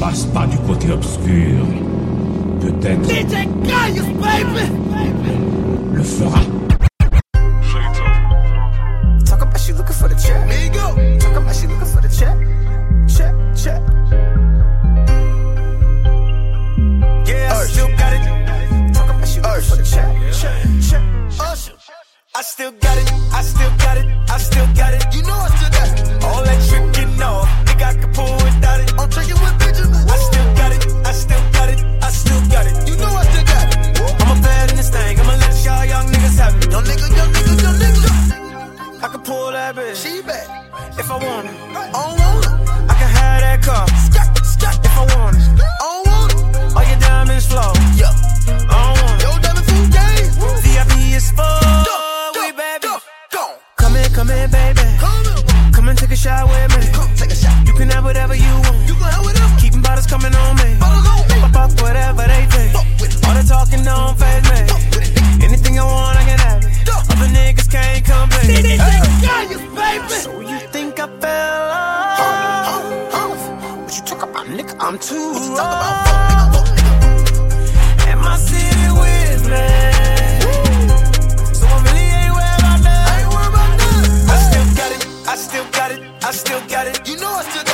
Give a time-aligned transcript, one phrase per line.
[0.00, 1.66] passe pas du côté obscur,
[2.60, 4.90] peut-être DJ Gaius, baby!
[5.92, 6.40] le fera.
[9.26, 10.48] Talk about she looking for the check.
[10.48, 11.18] Migo!
[11.20, 12.36] Talk about she looking for the check.
[13.06, 13.80] Check, check.
[17.26, 18.94] Yeah, I still got it.
[18.94, 20.08] Talk about she looking for the check.
[20.32, 20.56] Check,
[20.88, 21.02] check.
[21.40, 21.72] Usher!
[22.34, 23.12] I still got it.
[23.32, 24.06] I still got it.
[24.30, 25.14] I still got it.
[25.14, 26.24] You know I still got it.
[26.24, 27.48] All that tricking off.
[27.66, 28.92] Nigga, I can pull without it.
[28.98, 29.69] I'm tricking with Benjamin.
[39.20, 40.48] Can pull that bitch She back.
[40.98, 41.56] if I want it.
[41.76, 42.52] I don't want it.
[42.88, 45.44] I can have that car if I want it.
[45.44, 46.76] I don't want it.
[46.76, 47.72] All your diamonds flow.
[48.00, 48.12] Yeah.
[48.48, 49.24] I don't want it.
[49.24, 50.28] Yo, diamond food game.
[50.64, 51.44] VIP is full.
[52.40, 52.88] We baby.
[52.88, 52.96] go,
[53.32, 53.44] go.
[53.76, 54.88] Come in, come in, baby.
[54.96, 55.72] Come here.
[55.72, 56.88] Come and take a shot with me.
[56.92, 57.56] Come take a shot.
[57.66, 58.78] You can have whatever you want.
[58.88, 59.52] You gon' have whatever.
[59.60, 60.80] Keeping bottles coming on me.
[60.80, 61.36] Bottles on me.
[61.52, 62.72] Fuck whatever they think.
[62.72, 63.26] Fuck with.
[63.28, 64.69] All the talking don't faze me.
[74.82, 76.54] I'm too What you talk about?
[76.54, 78.10] Fuck nigga, fuck nigga.
[78.10, 79.66] And my city with me.
[81.54, 83.70] So I really ain't worried about I ain't worried about
[84.32, 85.02] I still got it.
[85.28, 86.00] I still got it.
[86.24, 87.08] I still got it.
[87.08, 87.69] You know I still got it.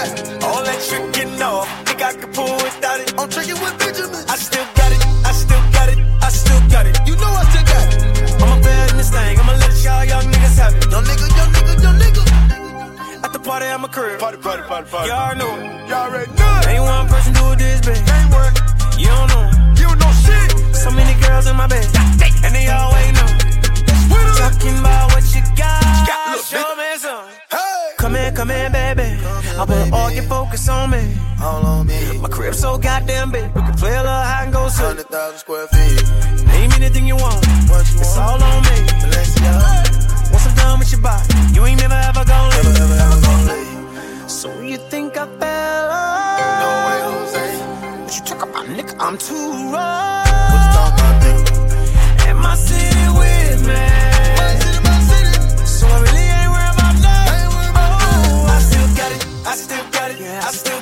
[13.96, 14.20] Crib.
[14.20, 15.08] Party, party, party, party.
[15.08, 15.52] Y'all know.
[15.88, 16.60] Y'all already know.
[16.68, 17.96] Ain't one person do it this big.
[17.96, 18.52] Ain't work.
[19.00, 19.44] You don't know.
[19.80, 20.48] You don't know shit.
[20.76, 21.86] So many girls in my bed.
[22.44, 23.30] And they all ain't know.
[24.36, 25.80] Talking about what you got.
[26.04, 27.24] Got- look, Show me some.
[27.50, 27.96] Hey.
[27.96, 29.08] Come in, come in, baby.
[29.60, 31.16] I put all your focus on me.
[31.40, 32.18] All on me.
[32.20, 33.48] My crib so goddamn big.
[33.54, 34.68] We can play a little hide and go.
[34.68, 36.04] Hundred thousand square feet.
[36.46, 37.40] Name anything you want.
[37.72, 38.42] What you It's want?
[38.42, 38.76] all on me.
[39.00, 40.32] Balenciaga.
[40.32, 41.24] Once I'm done with your body,
[41.54, 43.75] you ain't never ever gonna Never, ever, ever gonna leave.
[44.28, 45.88] So you think I fell
[46.60, 46.86] No off?
[46.86, 47.46] way, Jose.
[48.04, 48.94] What you talk about, nigga?
[48.98, 50.24] I'm too What raw.
[50.52, 52.28] you talking about, nigga?
[52.28, 53.84] And my city with me.
[54.38, 55.66] My city, my city.
[55.66, 57.26] So I really ain't worried about that.
[57.30, 59.22] I ain't worried Oh, I still got it.
[59.46, 60.20] I still got it.
[60.20, 60.80] I still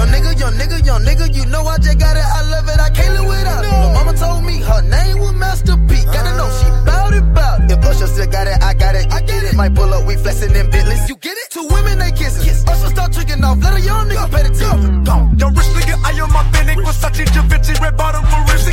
[0.00, 0.32] young nigga.
[0.40, 1.26] Young nigga, young nigga.
[1.34, 2.24] You know I just got it.
[2.24, 2.80] I love it.
[2.80, 3.68] I can't live without it.
[3.68, 6.04] Lil' mama told me her name was Master P.
[6.08, 7.72] Gotta know she bout it, bout it.
[7.72, 9.12] If Usher still got it, I got it.
[9.12, 9.54] I get it.
[9.54, 11.08] Might pull up, we flexing them Bentleys.
[11.08, 11.50] You get it?
[11.50, 12.48] Two women, they kissing.
[12.68, 13.58] Usher start tricking off.
[13.62, 15.04] Let a young nigga pay the tip.
[15.04, 15.36] Gone.
[15.38, 16.78] Yo, rich nigga, I am authentic.
[16.78, 18.72] Versace, Givenchy, red bottom, Maurici.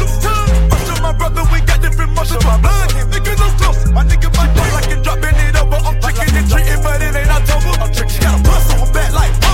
[0.71, 2.43] Usher, my brother, we got different muscles.
[2.45, 3.91] My blood, nigga, no close.
[3.91, 5.79] My nigga, my dog, I can drop it over.
[5.87, 7.73] I'm tricking and treating, but it ain't October.
[7.83, 8.21] I'm tricking.
[8.21, 9.46] Got a bust on back like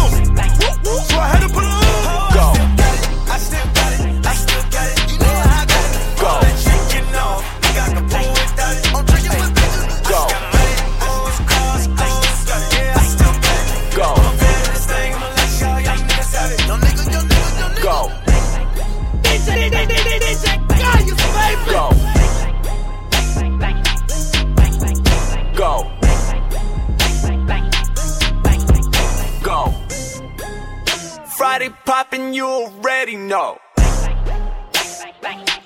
[32.34, 33.58] you already know.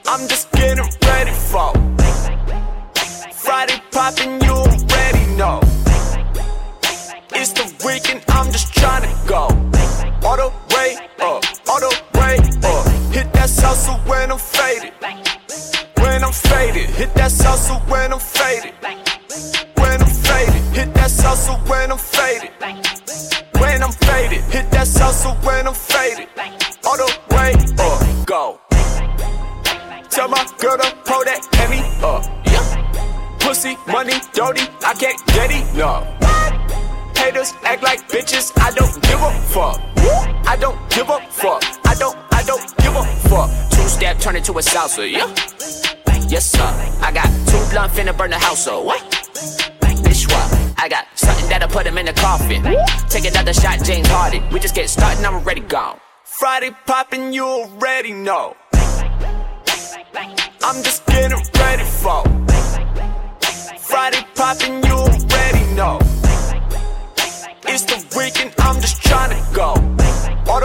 [0.05, 1.71] I'm just getting ready for.
[3.33, 5.59] Friday poppin', you already know.
[7.33, 9.43] It's the weekend, I'm just trying to go.
[10.25, 12.87] All the way up, all the way up.
[13.13, 14.93] Hit that salsa when I'm faded.
[15.99, 18.73] When I'm faded, hit that salsa when I'm faded.
[19.77, 22.51] When I'm faded, hit that salsa when I'm faded.
[23.59, 26.27] When I'm faded, hit that salsa when I'm faded.
[30.27, 32.25] Tell my girl to pull that Hemi up.
[32.47, 33.39] Yeah.
[33.39, 36.03] Pussy, money, dirty, I can't get it enough.
[37.15, 39.79] Haters act like bitches, I don't give a fuck.
[40.45, 41.63] I don't give a fuck.
[41.85, 43.49] I don't, I don't give a fuck.
[43.71, 45.27] Two step turn into a salsa, yeah.
[46.27, 46.73] Yes, sir.
[47.01, 48.99] I got two blunt finna burn the house, so what?
[50.03, 50.73] Bitch, what?
[50.77, 52.63] I got something that'll put him in the coffin.
[53.07, 54.43] Take another shot, James Harden.
[54.49, 56.01] We just get started, I'm already gone.
[56.25, 58.57] Friday poppin', you already know.
[60.19, 62.23] I'm just getting ready for.
[63.77, 65.99] Friday poppin', you already know.
[67.67, 69.75] It's the weekend, I'm just trying to go.
[70.51, 70.63] All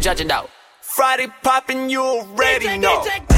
[0.00, 0.50] get ratchet, we judging though.
[0.80, 3.29] Friday poppin', you already know.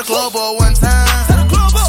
[0.00, 1.28] The club boy one time.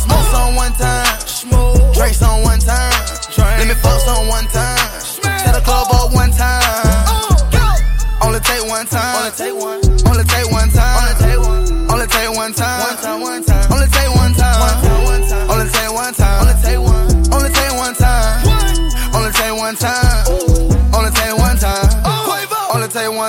[0.04, 1.94] Smoke some one time.
[1.94, 2.92] Drink some one time.
[3.38, 4.78] Let me fuck some one time.
[5.22, 6.62] Tell the club boy one time.
[7.08, 9.16] Uh, Only take one time.
[9.18, 9.82] Only take one.
[10.08, 10.98] Only take one time.
[11.00, 11.92] Only take one.
[11.92, 13.51] Only take one time.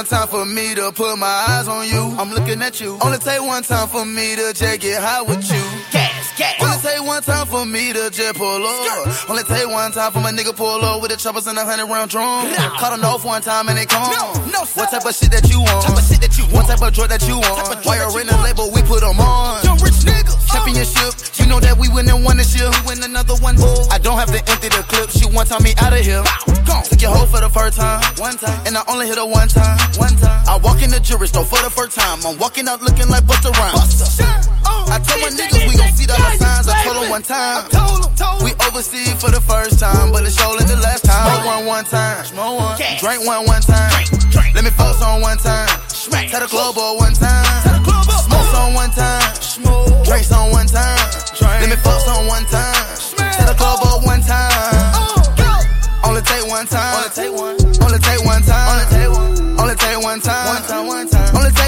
[0.02, 2.18] One time for me to put my eyes on you.
[2.18, 2.98] I'm looking at you.
[3.04, 5.62] Only take one time for me to just get high with you.
[5.92, 6.58] Gas, gas.
[6.58, 9.30] Only take one time for me to just pull up.
[9.30, 11.86] Only take one time for my nigga pull up with the choppers and a hundred
[11.86, 12.50] round drum.
[12.82, 14.10] Caught them off one time and they come.
[14.10, 14.66] No, no.
[14.74, 15.86] What type of shit that you want?
[15.86, 16.66] Type of shit that you want.
[16.66, 17.86] What type of drug that you want?
[17.86, 19.61] Why you're in the label, we put them on.
[19.82, 20.40] Rich uh, niggas.
[20.48, 22.70] Championship, you know that we win and won this year.
[22.70, 23.58] We win another one.
[23.90, 25.10] I don't have to empty the clip.
[25.10, 26.22] She one time me out of here.
[26.64, 26.84] Gone.
[26.84, 28.00] Took your hoe for the first time.
[28.18, 28.54] One time.
[28.66, 29.78] And I only hit her one time.
[29.98, 30.40] One time.
[30.46, 32.20] I walk in the jury store for the first time.
[32.24, 34.00] I'm walking out looking like Busta Rhymes.
[34.92, 36.68] I told my oh, niggas we gon' see dollar signs.
[36.68, 37.64] I told them one time.
[38.44, 41.26] We overseas for the first time, but it's surely the last time.
[41.32, 42.24] Smoke one one time.
[42.24, 42.76] Smoke one.
[43.00, 43.90] Drink one one time.
[44.54, 45.68] Let me focus on one time.
[46.28, 47.62] Tell the club one time.
[47.62, 48.24] Tell the club up.
[48.26, 49.21] Smoke on one time.
[49.52, 50.04] Smoke.
[50.04, 50.96] Drinks on one time.
[51.60, 52.72] Let me fuck on one time.
[53.36, 54.48] Tell the club up one time.
[54.96, 56.96] Oh, Only take one time.
[56.96, 57.60] Only take one.
[57.84, 58.68] Only take one time.
[58.72, 59.60] Only take one.
[59.60, 60.48] Only take one time.
[60.48, 60.86] One time.
[60.86, 61.36] One time.
[61.36, 61.61] Only take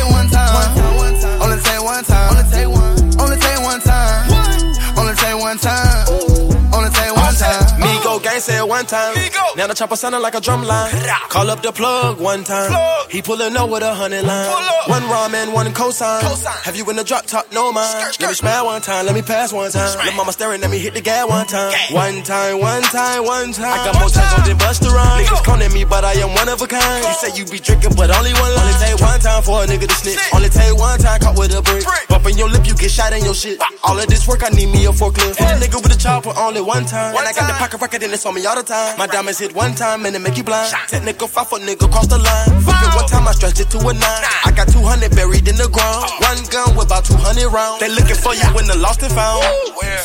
[8.45, 9.15] Go gang said one time.
[9.57, 10.93] Now the chopper sounding like a drum line.
[11.29, 12.69] Call up the plug one time.
[12.69, 13.11] Plug.
[13.11, 14.51] He pulling up with a hundred line.
[14.89, 16.21] One ramen, one cosign.
[16.21, 16.63] Cosign.
[16.65, 17.53] Have you in the drop top?
[17.53, 17.89] No mind.
[17.89, 18.23] Skirt, skirt.
[18.23, 19.07] Let me smile one time.
[19.07, 19.89] Let me pass one time.
[19.89, 20.07] Smack.
[20.07, 20.61] Let mama staring.
[20.61, 21.71] Let me hit the gas one time.
[21.71, 21.93] Gas.
[21.93, 23.73] One time, one time, one time.
[23.73, 25.29] I got One more tags than Busta Rhymes.
[25.29, 25.37] Nigga.
[25.37, 27.05] Niggas cloning me, but I am one of a kind.
[27.05, 28.69] You say you be drinking, but only one line.
[28.69, 30.19] Only take one time for a nigga to snitch.
[30.35, 31.85] Only take one time caught with a brick.
[31.85, 32.09] Brick.
[32.09, 33.61] Bumping your lip, you get shot in your shit.
[33.85, 35.37] All of this work, I need me a forklift.
[35.39, 37.15] Hit a nigga with a chopper only one time.
[37.15, 38.99] One and I got the pocket rocket and it's on me all the time.
[38.99, 40.75] My diamonds hit one time and it make you blind.
[40.89, 42.51] Technical five foot nigga cross the line.
[42.63, 44.25] Fuck it, one time I stretched it to a nine.
[44.45, 46.11] I got 200 buried in the ground.
[46.19, 47.81] One gun with about 200 rounds.
[47.81, 49.45] They looking for you when the lost and found.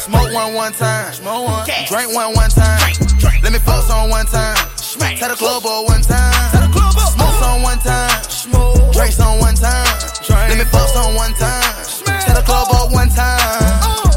[0.05, 1.13] Smoke one one time.
[1.13, 1.65] Smoke one.
[1.89, 2.79] Drink one one time.
[2.93, 3.43] Drink, drink.
[3.43, 4.55] Let me focus on one time.
[5.17, 6.51] Tell the club boy one time.
[6.53, 6.79] Tell the.
[7.17, 8.13] Smoke on one time.
[8.93, 9.88] Drinks on one time.
[10.29, 11.63] Let me fuck some one time.
[11.86, 13.39] Set a club up one time.
[13.83, 14.09] Oh.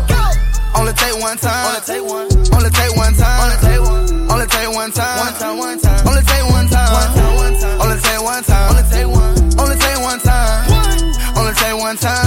[0.75, 1.67] Only take one time.
[1.69, 2.29] Only take one.
[2.55, 3.41] Only take one time.
[3.43, 4.31] Only take one.
[4.31, 5.19] Only take one time.
[5.19, 5.59] One time.
[5.59, 6.07] One time.
[6.09, 6.93] Only take one time.
[6.93, 7.37] One time.
[7.37, 7.81] One time.
[7.83, 8.71] Only take one time.
[8.71, 9.61] Only take one.
[9.61, 11.37] Only take one time.
[11.37, 12.22] Only take one time.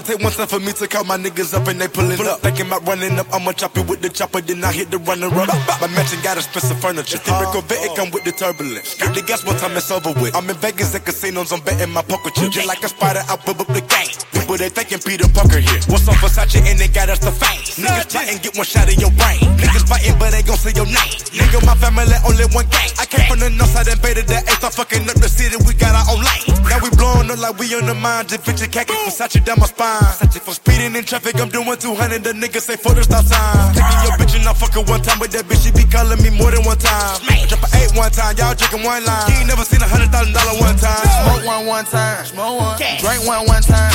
[0.00, 2.40] Take one time for me to call my niggas up and they pullin' up.
[2.40, 5.28] Thinking about running up, I'ma chop it with the chopper, then I hit the runner
[5.28, 5.48] up.
[5.80, 7.18] My mansion got expensive furniture.
[7.18, 8.96] Typical vet, it come with the turbulence.
[8.96, 10.34] Get the gas one time, it's over with.
[10.34, 12.56] I'm in Vegas at casinos, I'm betting my poker chips.
[12.56, 14.10] Just like a spider, I whip up the game.
[14.32, 15.80] People, they thinking Peter Parker here.
[15.92, 17.60] What's up, Versace, and they got us the fame.
[17.76, 19.44] Niggas plotting, get one shot in your brain.
[19.60, 21.14] Niggas fighting, but they gon' say your name.
[21.36, 22.88] Nigga, my family, only one gang.
[22.96, 25.76] I came from the north side, invaded the eighth, I'm fucking up the city, we
[25.76, 26.56] got our own lane.
[26.66, 29.68] Now we blowing up like we on the mind, just bitch, khaki, Versace down my
[29.68, 29.89] spine.
[29.90, 33.74] For speeding in traffic, I'm doing 200, the niggas say for the stop sign.
[33.74, 36.18] Taking your bitch and I fuck her one time, but that bitch, she be calling
[36.22, 37.22] me more than one time.
[37.46, 39.30] Drop an eight one time, y'all drinking one line.
[39.30, 41.06] You ain't never seen a hundred thousand dollar one time.
[41.22, 42.26] Smoke one one time.
[42.26, 42.74] Smoke one.
[42.98, 43.94] Drink one one time.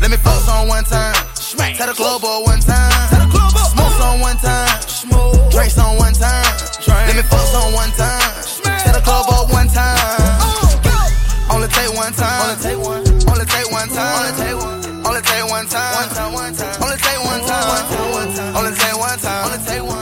[0.00, 1.16] Let me fuck some one time.
[1.76, 2.92] Tell the club up one time.
[3.72, 4.68] Smoke some one time.
[5.52, 6.44] Drink some one time.
[6.88, 8.20] Let me fuck some one time.
[8.84, 9.96] Tell the club up one time.
[11.48, 12.52] Only take one time.
[12.52, 13.00] Only take one.
[13.32, 14.12] Only take one time.
[14.20, 14.75] Only take one.
[15.56, 15.94] Only one time.
[15.94, 16.32] One time.
[16.34, 16.82] One time.
[16.82, 17.68] Only take one time.
[17.68, 18.12] One time.
[18.12, 18.56] One time.
[18.56, 19.44] Only take one time.
[19.46, 19.95] Only take one.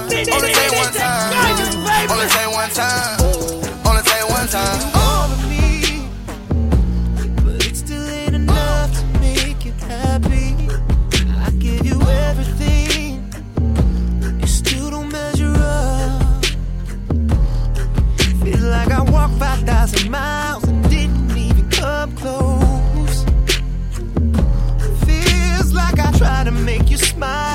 [27.24, 27.53] Make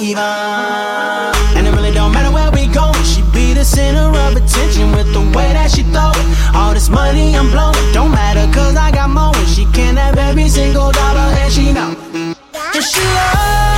[0.00, 0.22] even.
[1.56, 2.92] And it really don't matter where we go.
[3.04, 6.26] She be the center of attention with the way that she throw it.
[6.54, 9.34] All this money I'm blowing, don't matter cause I got more.
[9.46, 11.94] She can have every single dollar and she know.
[12.72, 13.69] Cause she love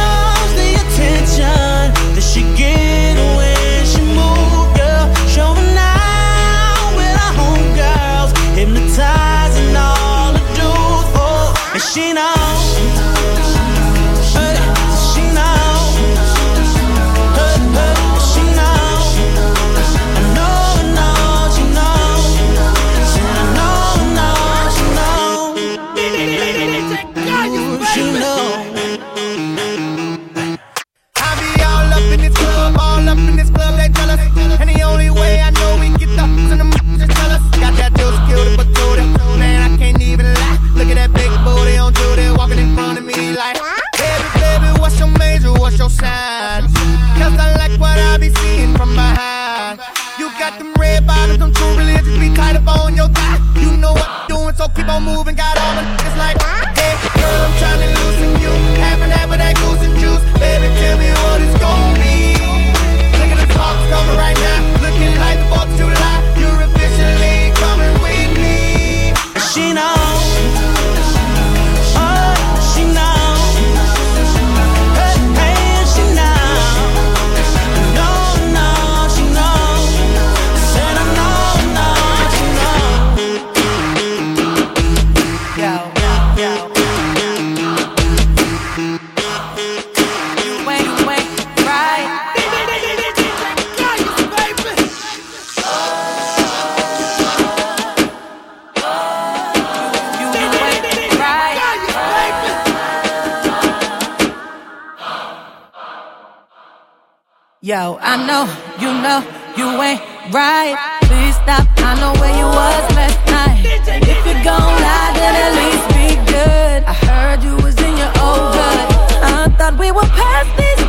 [108.05, 108.51] I know,
[108.83, 109.23] you know,
[109.57, 110.03] you ain't
[110.35, 110.75] right.
[111.07, 113.62] Please stop, I know where you was last night.
[113.62, 116.83] If you gon' lie, then at least be good.
[116.83, 118.88] I heard you was in your old hood.
[119.23, 120.82] I thought we were past these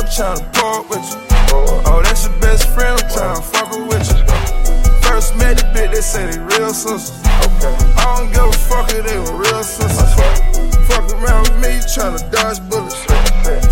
[0.00, 1.20] I'm tryna part with you.
[1.84, 4.24] Oh, that's your best friend, I'm tryna fuck with you.
[5.04, 7.20] First met the bitch, they say they real sisters.
[7.22, 10.08] I don't give a fuck if they were real sisters.
[10.88, 12.96] Fuck around with me, you tryna dodge bullets.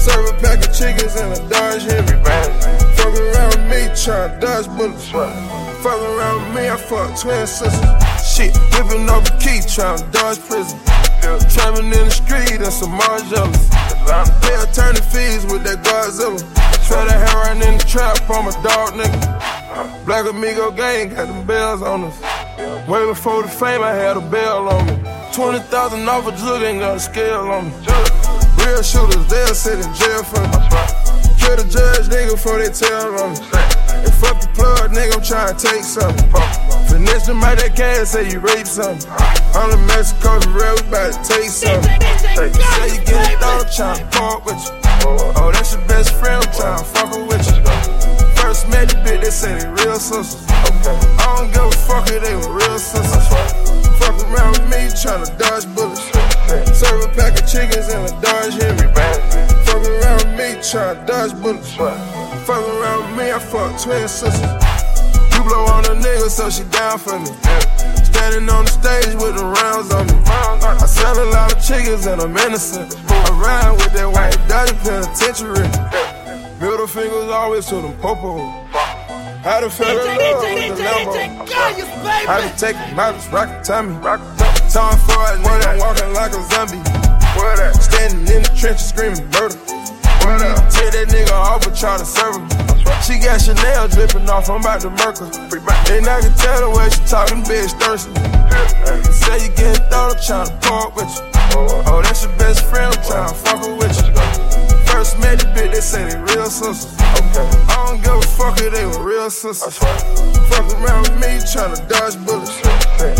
[0.04, 2.12] Serve a pack of chickens and a Dodge Heavy.
[2.20, 5.08] Fuck around with me, tryna dodge bullets.
[5.08, 7.72] Fuck around with me, I fuck twin sisters.
[8.20, 10.76] Shit, whipping up a key, tryna dodge prison.
[11.50, 13.68] Traveling in the street and some more jealous.
[14.40, 16.40] Pay attorney fees with that Godzilla.
[16.86, 20.04] Try to hair right in the trap on my dog nigga.
[20.06, 22.20] Black Amigo gang got them bells on us.
[22.88, 24.96] Way before the fame, I had a bell on me.
[25.34, 27.74] 20,000 off a jug ain't got a scale on me.
[28.64, 30.58] Real shooters, they'll sit in jail for me.
[31.38, 33.40] Kill the judge, nigga, before they tell on me.
[34.02, 36.30] And fuck the plug, nigga, I'm trying to take something.
[36.88, 39.06] Finesse them out that cash, say you rape something.
[39.54, 42.00] I'm in Mexico, the real, we about to take something.
[42.36, 44.72] Say you get it thought, I'm trying to park with you.
[45.08, 47.62] Oh, that's your best friend, I'm trying to fuck her with you.
[48.36, 50.44] First met the bitch, they say they real sisters.
[50.48, 53.26] I don't give a fuck if they were real sisters.
[53.98, 56.04] Fuck around with me, tryna dodge bullets.
[56.78, 58.86] Serve a pack of chickens and a Dodge Heavy.
[59.66, 61.74] Fuck around with me, tryna dodge bullets.
[61.74, 64.40] Fuck around with me, I fuck twin sisters.
[65.34, 67.30] You blow on a nigga, so she down for me.
[68.18, 70.12] Standing on the stage with the rounds on me.
[70.26, 72.96] I sell a lot of chickens and I'm innocent.
[73.08, 75.70] I ride with that white Dodge penitentiary.
[76.58, 78.42] Middle fingers always to them popo.
[79.46, 81.48] How to feel love with the Lambo.
[82.26, 83.94] How to take out, it's rocket tummy.
[84.02, 86.82] Time for it, nigga, I'm walking like a zombie.
[87.80, 89.54] Standing in the trenches screaming murder.
[90.28, 92.44] Tear that nigga off and try to serve him.
[93.00, 95.28] She got Chanel dripping off, I'm about to murk her.
[95.94, 98.12] And I can tell the way she talking, bitch thirsty.
[99.08, 101.24] Say you getting thought, I'm tryna park with you.
[101.56, 104.12] Oh, that's your best friend, I'm tryna fuck her with you.
[104.92, 106.92] First met the bitch, they say they real sisters.
[107.00, 109.78] I don't give a fuck if they were real sisters.
[109.78, 112.52] Fuck around with me, tryna dodge bullets.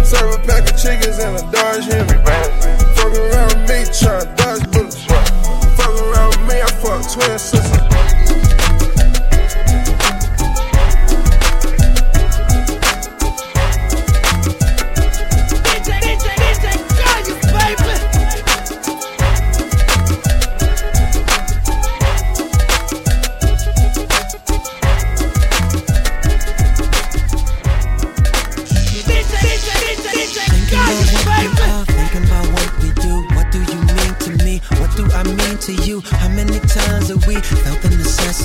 [0.04, 2.20] Serve a pack of chickens and a Dodge Heavy.
[3.00, 5.37] Fuck around with me, tryna dodge bullets.
[5.78, 8.47] Fuck around me, I fuck twin sisters.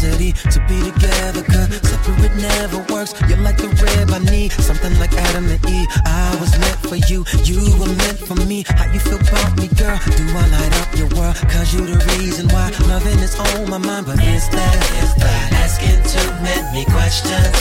[0.03, 1.43] Necessity to be together?
[1.43, 3.13] Cause separate never works.
[3.27, 5.87] You're like the rib I need, something like Adam and Eve.
[6.05, 8.63] I was meant for you, you were meant for me.
[8.67, 9.99] How you feel about me, girl?
[10.17, 11.35] Do I light up your world?
[11.49, 14.05] Cause you the reason why loving is on my mind.
[14.05, 17.52] But is that, is that asking too many questions?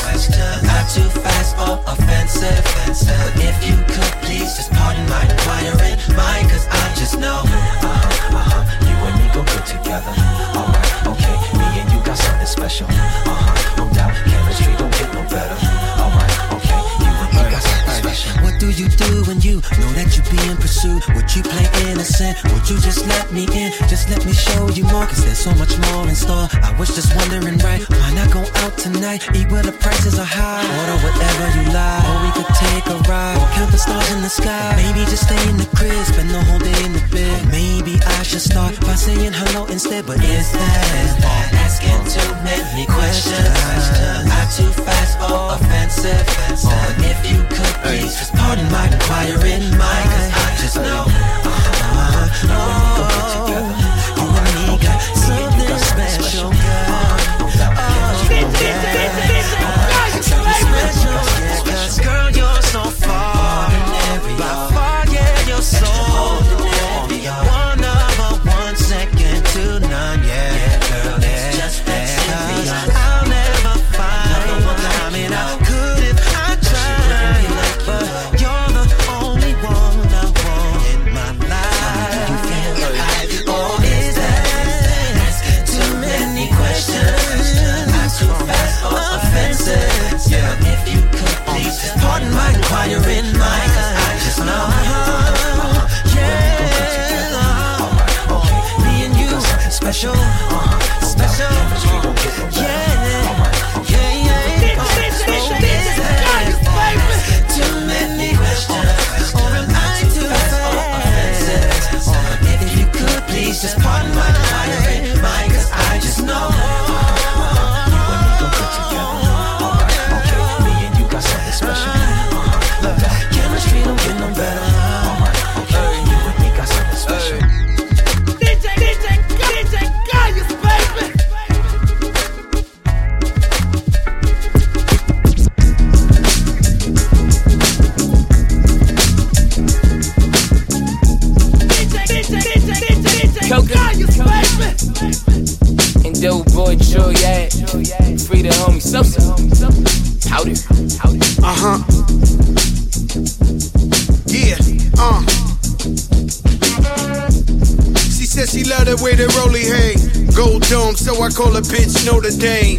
[161.35, 162.77] Call her bitch Notre Dame.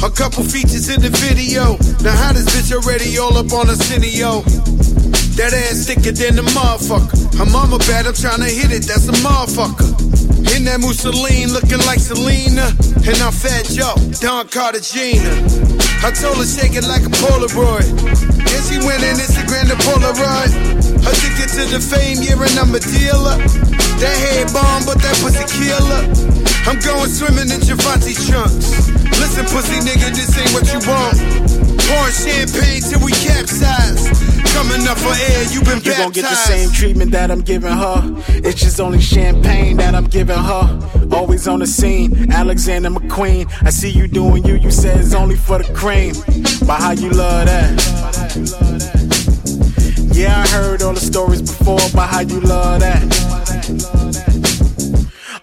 [0.00, 1.76] A couple features in the video.
[2.00, 4.40] Now how this bitch already all up on the cineo.
[5.36, 7.12] That ass thicker than the motherfucker.
[7.36, 9.90] Her mama bad, I'm tryna hit it, that's a motherfucker.
[10.56, 12.72] In that Mussolini, looking like Selena.
[13.04, 15.28] And I'm Fat Joe, Don Cartagena.
[16.00, 17.84] I told her shake it like a Polaroid.
[18.48, 20.52] Yeah, she went in Instagram to Polaroid.
[21.04, 23.36] Addicted to the fame, yeah, and I'm a dealer.
[24.00, 26.43] That head bomb, but that pussy killer.
[26.66, 28.88] I'm going swimming in Givenchy trunks.
[29.20, 31.16] Listen, pussy nigga, this ain't what you want.
[31.84, 34.08] Pouring champagne till we capsize.
[34.54, 36.14] Coming up for air, you been You gon' baptized.
[36.14, 38.00] get the same treatment that I'm giving her.
[38.28, 40.80] It's just only champagne that I'm giving her.
[41.12, 43.46] Always on the scene, Alexander McQueen.
[43.62, 46.14] I see you doing you, you said it's only for the cream.
[46.66, 48.84] But how you love that?
[50.14, 53.02] Yeah, I heard all the stories before about how you love that.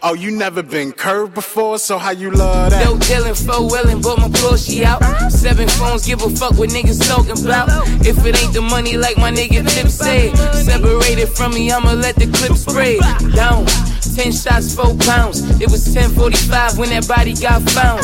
[0.03, 2.83] Oh, you never been curved before, so how you love that?
[2.83, 4.99] No dealing, four wheeling, but my Porsche out.
[5.31, 7.69] Seven phones, give a fuck what niggas talking about.
[8.03, 10.35] If it ain't the money, like my nigga Tip said,
[10.65, 12.97] separated from me, I'ma let the clip spray.
[13.35, 13.67] Down,
[14.15, 15.45] ten shots, four pounds.
[15.61, 18.01] It was 10:45 when that body got found.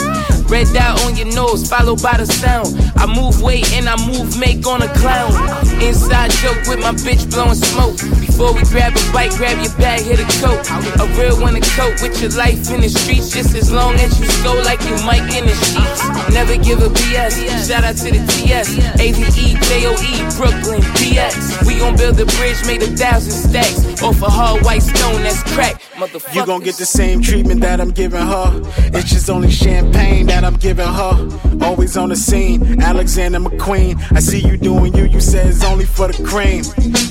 [0.52, 2.78] Red dot on your nose, followed by the sound.
[2.96, 5.34] I move weight and I move make on a clown.
[5.82, 7.98] Inside joke with my bitch blowing smoke.
[8.38, 10.62] Before we grab a bite, grab your bag, hit a coat.
[11.02, 14.14] A real one to cope with your life in the streets, just as long as
[14.22, 16.06] you go like you Mike in the sheets.
[16.32, 17.34] Never give a BS.
[17.68, 21.66] Shout out to the TS, AVE, JOE, Brooklyn, BX.
[21.66, 25.42] We gon' build a bridge made a thousand stacks off a hard white stone that's
[25.42, 25.82] cracked.
[25.96, 26.36] Motherfucker.
[26.36, 28.62] You gon' get the same treatment that I'm giving her.
[28.94, 31.47] It's just only champagne that I'm giving her.
[31.62, 33.96] Always on the scene, Alexander McQueen.
[34.12, 36.64] I see you doing you, you said it's only for the cream.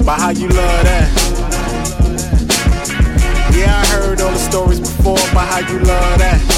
[0.05, 1.11] But how you love that?
[3.55, 6.56] Yeah, I heard all the stories before about how you love that.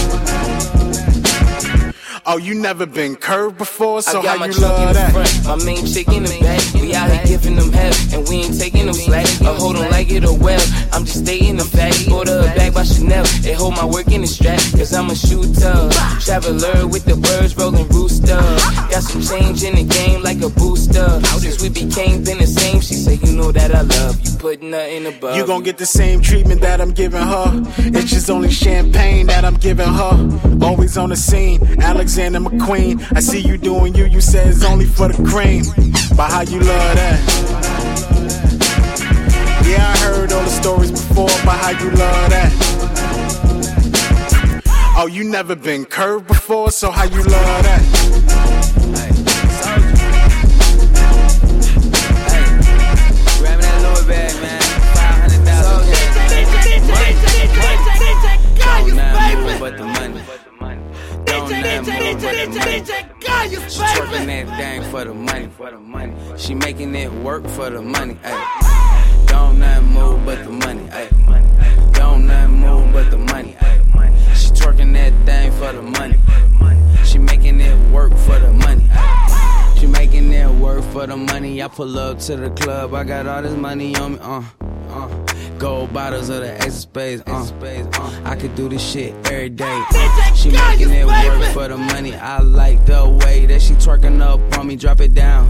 [2.30, 5.12] Oh, you never been curved before, so I got how my you love that?
[5.12, 6.60] front, my main chick in the back.
[6.74, 9.24] We out here giving them hell, and we ain't taking them slack.
[9.40, 10.60] I hold them like it or well.
[10.92, 12.06] I'm just stating the fact.
[12.12, 14.60] Order a bag by Chanel, it hold my work in the strap.
[14.76, 15.72] Cause I'm a shooter,
[16.20, 18.36] traveler with the birds rolling rooster.
[18.92, 21.08] Got some change in the game like a booster.
[21.40, 24.60] Since we became been the same, she said, You know that I love you, put
[24.60, 25.34] nothing above.
[25.34, 27.64] You gon' get the same treatment that I'm giving her.
[27.78, 30.58] It's just only champagne that I'm giving her.
[30.60, 31.60] Always on the scene,
[32.18, 33.16] Alexander McQueen.
[33.16, 35.62] I see you doing you, you said it's only for the cream.
[36.16, 37.20] But how you love that?
[39.64, 42.52] Yeah, I heard all the stories before about how you love that.
[44.96, 48.37] Oh, you never been curved before, so how you love that?
[61.78, 63.70] Don't nothing move but the.
[63.70, 66.12] She twerking that thing for the money, for the money.
[66.36, 68.18] She making it work for the money.
[68.24, 69.24] Ay.
[69.26, 70.88] Don't nothing move but the money.
[70.90, 71.08] Ay.
[71.92, 73.56] Don't nothing move but the money.
[73.60, 73.78] Ay.
[74.34, 76.18] She twerking that thing for the money.
[77.04, 78.88] She making it work for the money.
[78.90, 79.07] Ay.
[80.20, 81.62] Making it work for the money.
[81.62, 82.92] I pull up to the club.
[82.92, 84.18] I got all this money on me.
[84.20, 84.42] Uh,
[84.88, 85.58] uh.
[85.58, 87.22] Gold bottles of the Ace of Spades.
[87.28, 89.84] Uh, I could do this shit every day.
[89.90, 92.16] Uh, she making it work for the money.
[92.16, 94.74] I like the way that she twerking up on me.
[94.74, 95.48] Drop it down.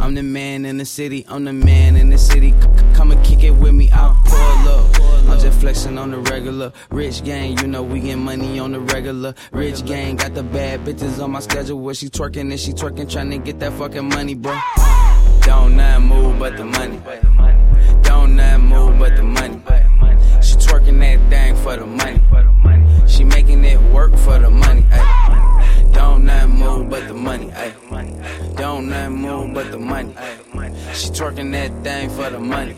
[0.00, 1.26] I'm the man in the city.
[1.28, 2.52] I'm the man in the city.
[2.52, 3.90] C- come and kick it with me.
[3.90, 4.99] I'll pull up.
[5.28, 6.72] I'm just flexing on the regular.
[6.90, 9.34] Rich gang, you know we get money on the regular.
[9.52, 11.80] Rich gang got the bad bitches on my schedule.
[11.80, 14.58] Where she twerking and she twerking, trying to get that fucking money, bro.
[15.42, 17.00] Don't not move but the money.
[18.02, 19.60] Don't not move but the money.
[20.42, 22.20] She twerking that thing for the money.
[23.08, 24.86] She making it work for the money.
[24.90, 25.09] Ay.
[26.00, 27.52] Don't not move but the money.
[27.52, 27.74] Ay.
[28.56, 30.14] Don't not move but the money.
[30.94, 32.74] She twerking that thing for the money.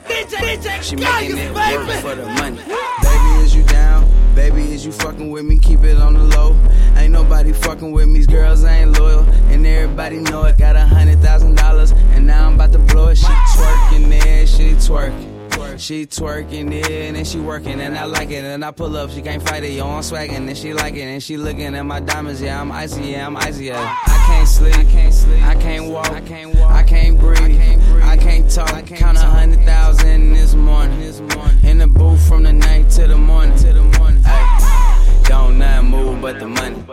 [0.82, 2.56] She making it work for the money.
[2.56, 4.10] Baby, is you down?
[4.34, 5.56] Baby, is you fucking with me?
[5.56, 6.56] Keep it on the low.
[6.96, 8.14] Ain't nobody fucking with me.
[8.14, 9.20] These girls ain't loyal.
[9.52, 10.58] And everybody know it.
[10.58, 11.92] Got a hundred thousand dollars.
[11.92, 13.18] And now I'm about to blow it.
[13.18, 14.48] She twerking it.
[14.48, 15.31] She twerking.
[15.78, 19.22] She twerking it and she working and I like it and I pull up, she
[19.22, 21.98] can't fight it, yo, I'm swagging and she like it and she looking at my
[21.98, 23.96] diamonds, yeah, I'm icy, yeah, I'm icy, yeah.
[24.06, 27.80] I can't sleep, I can't sleep, I can't walk, I can't walk, I can't breathe,
[28.02, 32.28] I can't talk, I count a hundred thousand this morning, this morning, in the booth
[32.28, 34.22] from the night to the morning, to the morning.
[34.26, 36.84] Ay, don't not move but the money,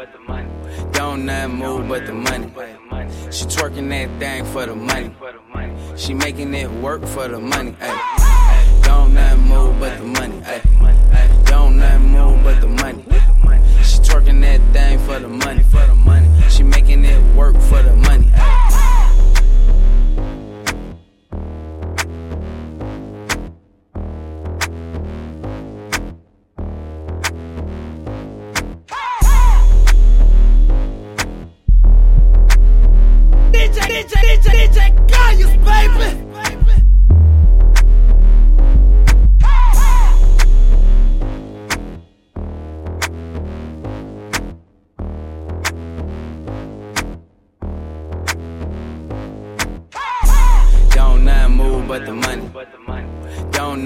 [0.93, 2.51] don't not move but the money.
[3.31, 5.13] She twerking that thing for the money,
[5.95, 7.75] she making it work for the money.
[7.81, 8.18] Ay.
[8.89, 10.41] Don't not move but the money.
[11.45, 13.05] Don't not move but the money.
[13.83, 15.61] She twerking that thing for the money.
[15.61, 16.27] For the money.
[16.49, 18.25] She making it work for the money.
[33.51, 36.28] DJ, DJ, DJ, DJ, Gaius, baby.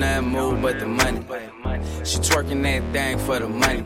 [0.04, 1.22] Don't not move but the money.
[2.04, 3.86] She twerking that thing for the money.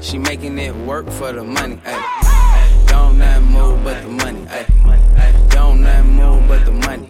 [0.00, 1.76] She making it work for the money.
[1.84, 2.84] Ay.
[2.86, 4.46] Don't not move but the money.
[4.48, 5.46] Ay.
[5.48, 7.08] Don't not move but the money.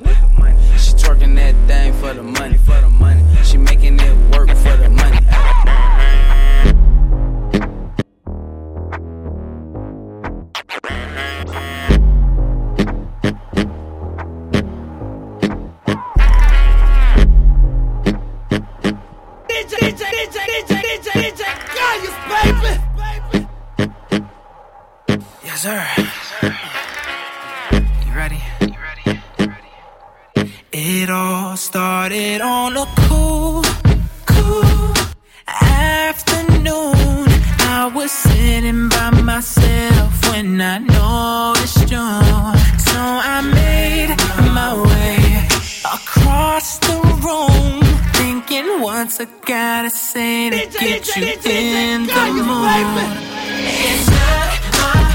[0.78, 1.92] She twerking that thing.
[2.00, 2.58] For the money.
[3.44, 5.04] She making it work for the money.
[32.05, 33.63] Started on a cool,
[34.27, 34.92] cool
[35.48, 37.25] afternoon.
[37.79, 42.09] I was sitting by myself when I noticed you.
[42.88, 44.11] So I made
[44.52, 45.48] my way
[45.96, 47.81] across the room,
[48.13, 53.00] thinking what's I gotta say to get you in the mood.
[53.88, 55.13] It's not my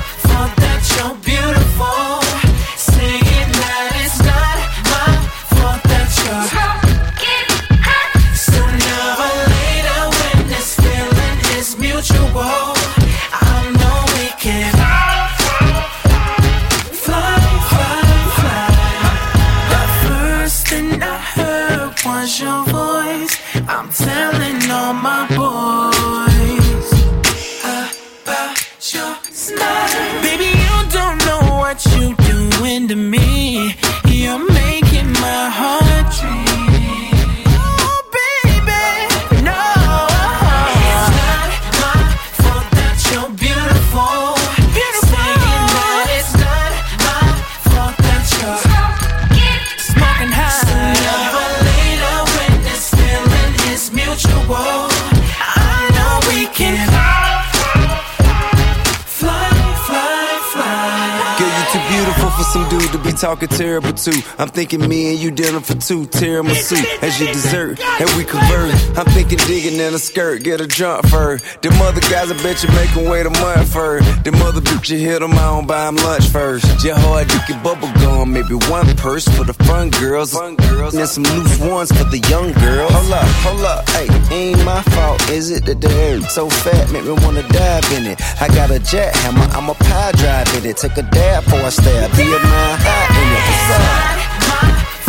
[64.37, 68.73] I'm thinking me and you dinner for two, tiramisu as your dessert, and we convert.
[68.97, 71.37] I'm thinking digging in a skirt, get a jump for her.
[71.61, 73.99] Them other guys, I bet you make them wait a month for.
[74.23, 76.65] Them other bitch, you hit them, I don't buy them lunch first.
[76.89, 81.07] Hard to get bubble gum, maybe one purse for the fun girls, fun girls, and
[81.07, 82.91] some loose ones for the young girls.
[82.91, 85.65] Hold up, hold up, hey, ain't my fault, is it?
[85.65, 88.21] That the air so fat, make me wanna dive in it.
[88.41, 90.77] I got a jackhammer, I'm a pie drive in it.
[90.77, 93.43] Take a dab for a stab, be a nine hot in it.
[93.49, 93.98] What's up?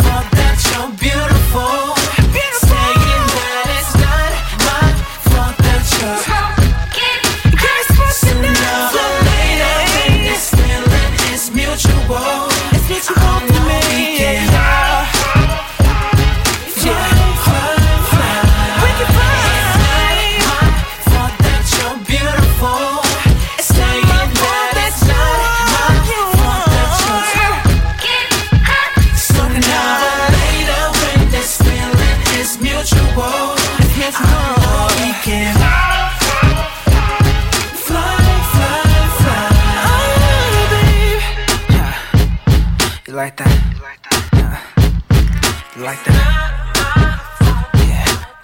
[0.01, 1.30] Fault that you're beautiful.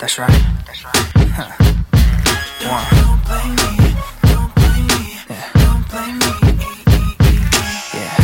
[0.08, 0.42] That's right.
[0.66, 0.96] That's right.
[1.36, 1.52] Huh.
[2.72, 2.88] One.
[2.96, 3.72] Don't blame me,
[4.24, 5.00] don't blame me,
[5.60, 6.32] don't blame me.
[7.94, 8.24] Yeah.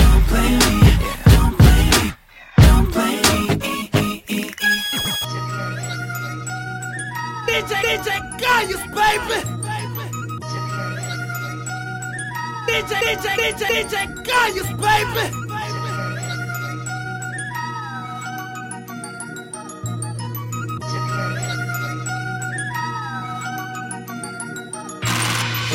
[8.39, 9.39] Gaius, baby.
[12.65, 15.42] DJ, DJ, DJ, DJ Gaius, baby.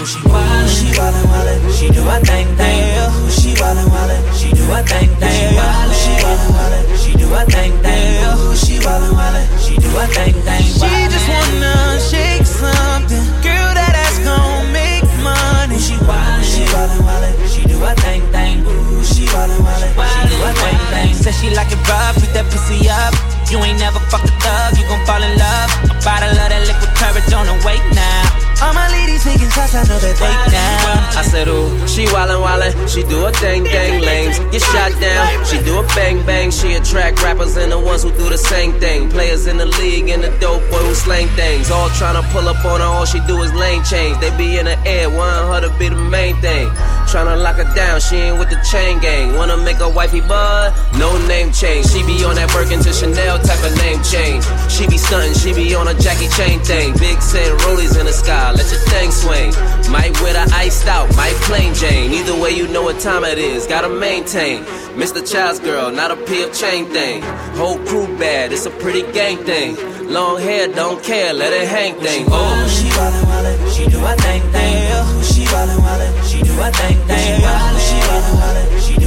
[0.09, 2.81] She wildin', she wildin', wildin', she do her thing, thing.
[2.97, 5.37] Ooh, she wildin', wildin', she do her thing, thing.
[5.37, 8.25] She wildin', she wildin', wildin', she do her thing, thing.
[8.25, 10.65] Ooh, she wildin', wildin', she do her thing, thing.
[10.65, 13.21] She just wanna shake something.
[13.45, 15.77] Girl, that ass gon' make money.
[15.77, 18.65] Ooh, she wildin', she wildin', wildin', she do her thing, thing.
[18.65, 21.13] Ooh, she wildin', wildin', she do her thing, thing.
[21.21, 23.13] Said she like it rough, beat that pussy up.
[23.53, 25.69] You ain't never fucked a thug, you gon' fall in love.
[25.93, 28.38] A bottle of that liquid courage on the way now.
[28.61, 30.99] All my ladies taking shots, I know that they down.
[31.15, 35.45] I said, ooh, she wildin' wildin', she do a thing thing, lames get shot down.
[35.47, 38.73] She do a bang bang, she attract rappers and the ones who do the same
[38.81, 39.09] thing.
[39.11, 41.71] Players in the league and the dope boy who slang things.
[41.71, 44.19] All tryna pull up on her, all she do is lane change.
[44.19, 46.69] They be in the air, want her to be the main thing.
[47.09, 49.35] Tryna lock her down, she ain't with the chain gang.
[49.35, 51.87] Wanna make her wifey bud, no name change.
[51.87, 54.45] She be on that Birkin to Chanel type of name change.
[54.71, 56.93] She be stuntin', she be on a Jackie Chain thing.
[56.99, 59.51] Big saying rollies in the sky, let your thing swing.
[59.91, 62.13] Might wear the iced out, might plain Jane.
[62.13, 64.65] Either way, you know what time it is, gotta maintain.
[64.95, 65.21] Mr.
[65.31, 67.23] Child's girl, not a peel chain thing.
[67.57, 69.77] Whole crew bad, it's a pretty gang thing.
[70.09, 72.27] Long hair, don't care, let it hang thing.
[72.29, 73.29] Oh, she wildin', oh.
[73.29, 75.23] wildin', she do her thing, thing.
[75.23, 77.37] She wildin', wildin', she do her thing, thing.
[77.37, 77.99] She wildin', she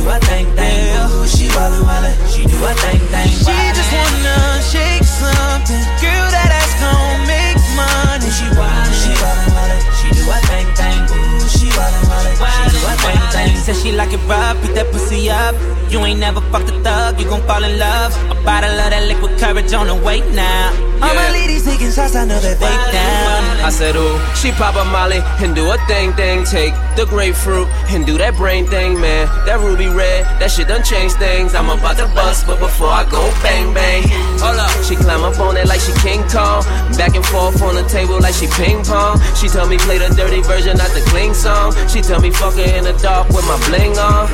[0.01, 0.97] do her thing, thing.
[0.97, 3.29] Ooh, she wildin', wildin', she do her thing, thing.
[3.29, 5.83] She just wanna shake something.
[6.01, 8.29] Girl, that ass gon' make money.
[8.33, 11.01] She wildin', she wildin', wildin', she do her thing, thing.
[11.13, 13.53] Ooh, she wildin', wildin', she do her thing, thing.
[13.61, 15.55] Said she like it rough, beat that pussy up.
[15.91, 18.11] You ain't never fucked a thug, you gon' fall in love.
[18.31, 20.90] A bottle of that liquid courage on the way now.
[21.01, 23.65] All my ladies taking shots, I know that they down.
[23.65, 26.45] I said, ooh, she pop a molly and do a thing thing.
[26.45, 29.25] Take the grapefruit and do that brain thing, man.
[29.45, 31.55] That ruby red, that shit done changed things.
[31.55, 34.03] I'm about to bust, but before I go bang bang.
[34.41, 36.61] Hold up, she climb up on it like she King Kong.
[36.97, 39.17] Back and forth on the table like she ping pong.
[39.33, 41.73] She tell me play the dirty version, not the clean song.
[41.89, 44.29] She tell me fuck her in the dark with my bling on.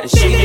[0.00, 0.37] And she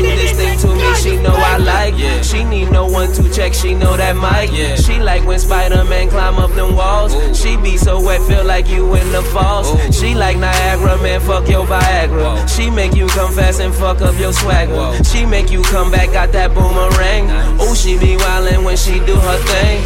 [1.03, 1.97] she know I like.
[1.97, 2.21] Yeah.
[2.21, 4.57] She need no one to check, she know that mic.
[4.57, 4.75] Yeah.
[4.75, 7.13] She like when Spider-Man climb up them walls.
[7.13, 7.33] Ooh.
[7.35, 9.67] She be so wet, feel like you in the falls.
[9.69, 9.91] Ooh.
[9.91, 12.37] She like Niagara, man, fuck your Viagra.
[12.37, 12.47] Whoa.
[12.47, 14.73] She make you come fast and fuck up your swagger.
[14.73, 15.03] Whoa.
[15.03, 17.27] She make you come back, got that boomerang.
[17.27, 17.61] Nice.
[17.61, 19.83] Oh, she be wildin' when she do her thing.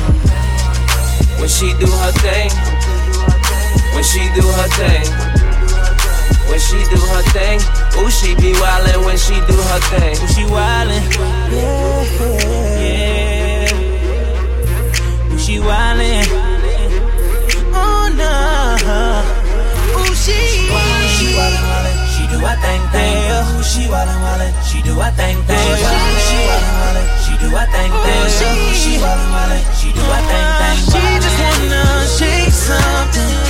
[1.39, 2.51] When she do her thing.
[3.95, 5.46] When she do her thing
[6.49, 7.59] when she do her thing.
[7.99, 10.15] Ooh, she be wildin' when she do her thing.
[10.17, 11.03] Ooh, she wildin',
[11.51, 12.03] yeah,
[12.81, 13.73] yeah.
[15.31, 16.27] Ooh, she wildin',
[17.73, 18.31] oh no.
[19.97, 20.37] Ooh, she,
[21.17, 23.15] she wildin', wildin', she do her thing, thing.
[23.33, 25.57] Ooh, she wildin', wildin', she do her thing, thing.
[25.57, 28.21] Ooh, she wildin', wildin', she do her thing, thing.
[28.21, 30.77] Ooh, she wildin', wildin', she do her thing, thing.
[30.87, 31.83] She just wanna
[32.17, 33.46] shake something,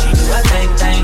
[0.00, 1.02] She do her thing thing.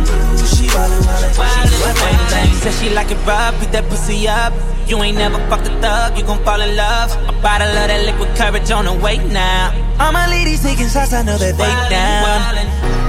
[0.53, 1.32] She wildin' wildin'.
[1.53, 2.51] She do her thing thing.
[2.62, 4.53] Said she like it rough, beat that pussy up.
[4.89, 7.12] You ain't never fucked a thug, you gon' fall in love.
[7.28, 9.72] A bottle of that liquid courage on the way now.
[10.01, 12.24] All my ladies taking shots, I know that they down.
[12.24, 13.09] Wildin'.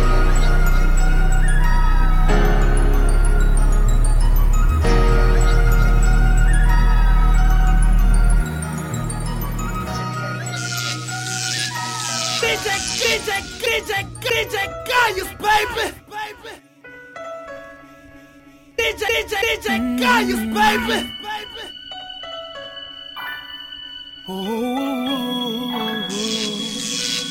[12.40, 14.79] Critic, critic, critic, critic.
[15.10, 15.86] Gaius, baby.
[18.78, 20.97] DJ, DJ, DJ Gaius, baby.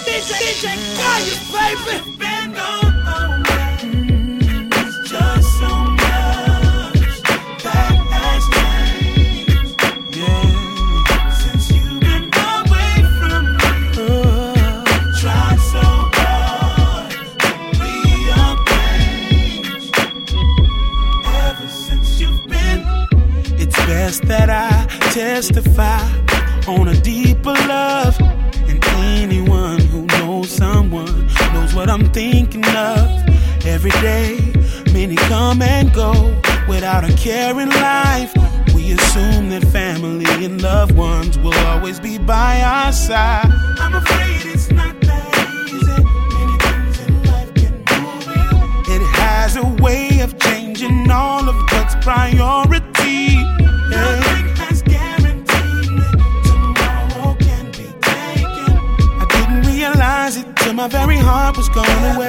[0.06, 0.64] DJ, DJ
[0.98, 1.94] Gaius, baby.
[2.18, 2.87] Been
[24.08, 26.00] That I testify
[26.66, 28.18] on a deeper love.
[28.66, 33.06] And anyone who knows someone knows what I'm thinking of.
[33.66, 34.38] Every day,
[34.94, 36.12] many come and go
[36.66, 38.32] without a care in life.
[38.74, 43.52] We assume that family and loved ones will always be by our side.
[43.78, 46.02] I'm afraid it's not that easy.
[46.32, 48.94] Many things in life can move you.
[48.94, 52.67] It has a way of changing all of what's priority.
[61.58, 62.27] Was gone away.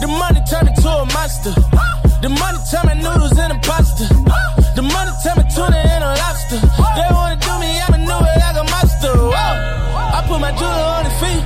[0.00, 1.52] The money turned into a monster.
[2.22, 4.06] The money turned my noodles into pasta.
[4.78, 6.58] The money turned my tuna into lobster.
[6.94, 9.10] They wanna do me, I'ma do it like a monster.
[9.10, 10.16] Whoa.
[10.16, 11.42] I put my jeweler on his feet.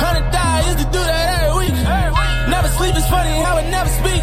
[0.00, 1.76] Hundred thousand used to do that every week.
[2.48, 4.22] Never sleep, it's funny how it never speak.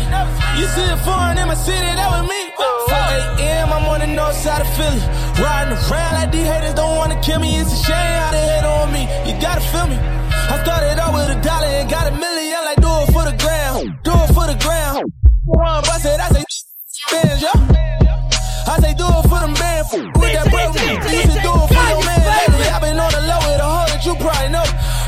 [0.57, 2.41] You see a foreign in my city, that was me.
[2.57, 2.97] 4
[3.45, 5.01] a.m., I'm on the north side of Philly.
[5.37, 7.57] Riding around like these haters don't wanna kill me.
[7.61, 9.03] It's a shame how they hate on me.
[9.29, 9.97] You gotta feel me.
[10.53, 12.59] I started out with a dollar and got a million.
[12.65, 12.80] Like,
[17.11, 17.51] bands, yo.
[18.71, 19.91] I say, do it for them bands.
[19.91, 22.23] With that we used to do it for your man.
[22.23, 24.63] Lately, I've been on the low with a hoe that you probably know.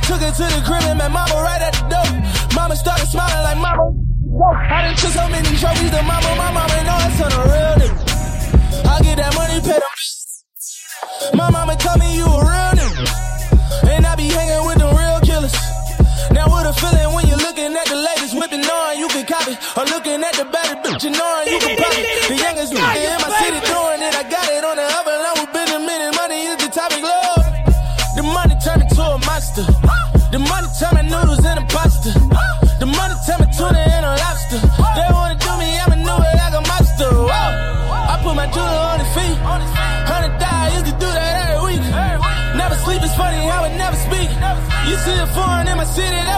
[0.07, 2.09] Took it to the crib and met mama right at the door.
[2.55, 3.95] Mama started smiling like mama.
[4.43, 6.29] I done took so many trophies to mama.
[6.35, 8.03] My mama know it's on the real nigga.
[8.87, 9.93] I get that money, pay them.
[11.37, 13.05] My mama tell me you a real nigga.
[13.87, 15.55] And I be hanging with the real killers.
[16.31, 18.22] Now what a feeling when you're looking at the latest
[19.43, 19.57] lobby.
[19.75, 22.29] I'm looking at the better bitch, you know, and you can pop it.
[22.29, 24.15] The youngest nigga in my city doing it.
[24.15, 25.17] I got it on the oven.
[25.23, 26.15] Long we been a minute.
[26.15, 27.43] Money is the topic, love.
[28.15, 29.65] The money turned into a monster.
[30.31, 32.11] The money turn my noodles into pasta.
[32.79, 34.59] The money turn my tuna into lobster.
[34.95, 37.09] They wanna do me, I'ma do it like a monster.
[37.09, 38.11] Whoa.
[38.11, 39.37] I put my jewelry on his feet.
[39.43, 41.83] Hundred thousand, used to do that every week.
[42.57, 44.29] Never sleep, it's funny I would never speak.
[44.89, 46.32] You see a foreign in my city.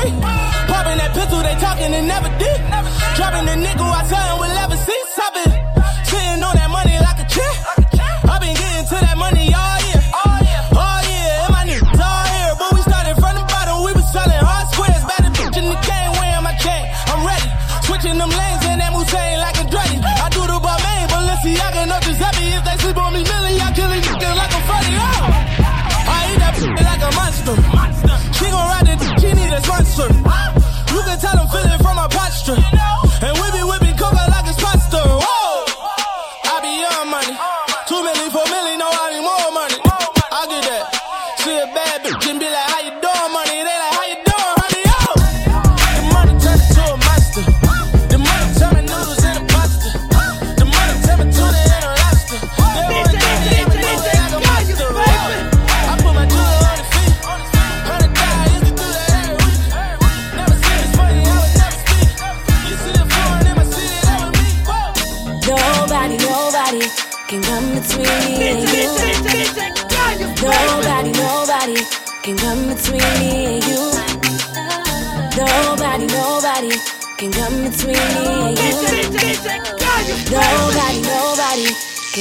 [0.00, 0.20] Street.
[0.68, 2.60] Popping that pistol, they talking and never did.
[3.16, 5.00] Dropping the nickel, I tell them we'll never see.
[5.22, 5.59] I've been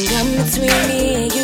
[0.06, 1.39] can come between me and you.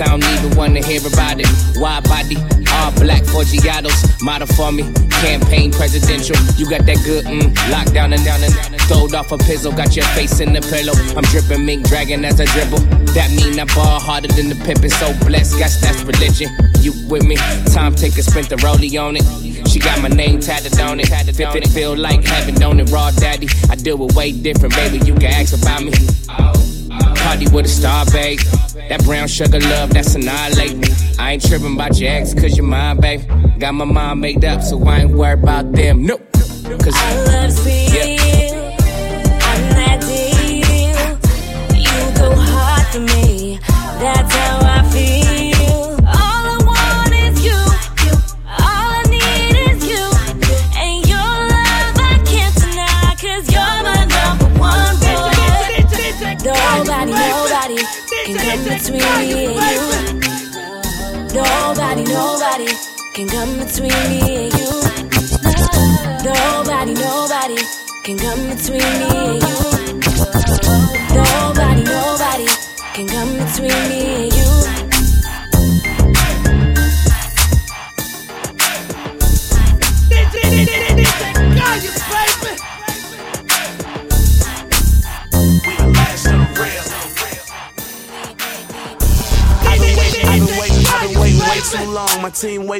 [0.00, 1.48] I don't even wanna hear about it.
[1.76, 2.36] Wide body,
[2.76, 4.84] all black Forgiatos, model for me.
[5.24, 8.54] Campaign presidential, you got that good mm, lockdown and down and
[8.86, 10.94] throwed off a pizzle, got your face in the pillow.
[11.16, 12.78] I'm dripping mink dragon as I dribble.
[13.14, 16.50] That mean I ball harder than the pimpin', so blessed, guess that's religion.
[16.80, 17.36] You with me?
[17.72, 19.68] Time taker spent the rollie on it.
[19.68, 21.08] She got my name tatted on it.
[21.34, 22.90] Feel, feel, feel like heaven, don't it?
[22.90, 23.48] Raw daddy.
[23.68, 24.98] I deal with way different, baby.
[25.04, 26.77] You can ask about me.
[27.28, 28.40] Party with a star, babe.
[28.88, 30.90] That brown sugar love, that's annihilate.
[31.18, 33.20] I ain't tripping about your ex, cause you're mine, babe.
[33.58, 36.06] Got my mind made up, so I ain't worried about them.
[36.06, 36.16] No.
[36.16, 37.87] Cause Our love's real.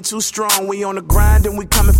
[0.08, 0.66] Too strong.
[0.66, 1.27] We on the grind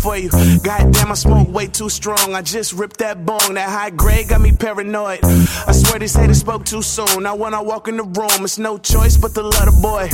[0.00, 0.30] for you.
[0.62, 2.34] Goddamn, I smoke way too strong.
[2.34, 3.54] I just ripped that bong.
[3.54, 5.20] That high grade got me paranoid.
[5.22, 7.22] I swear these haters spoke too soon.
[7.24, 10.08] Now when I walk in the room, it's no choice but to love the boy.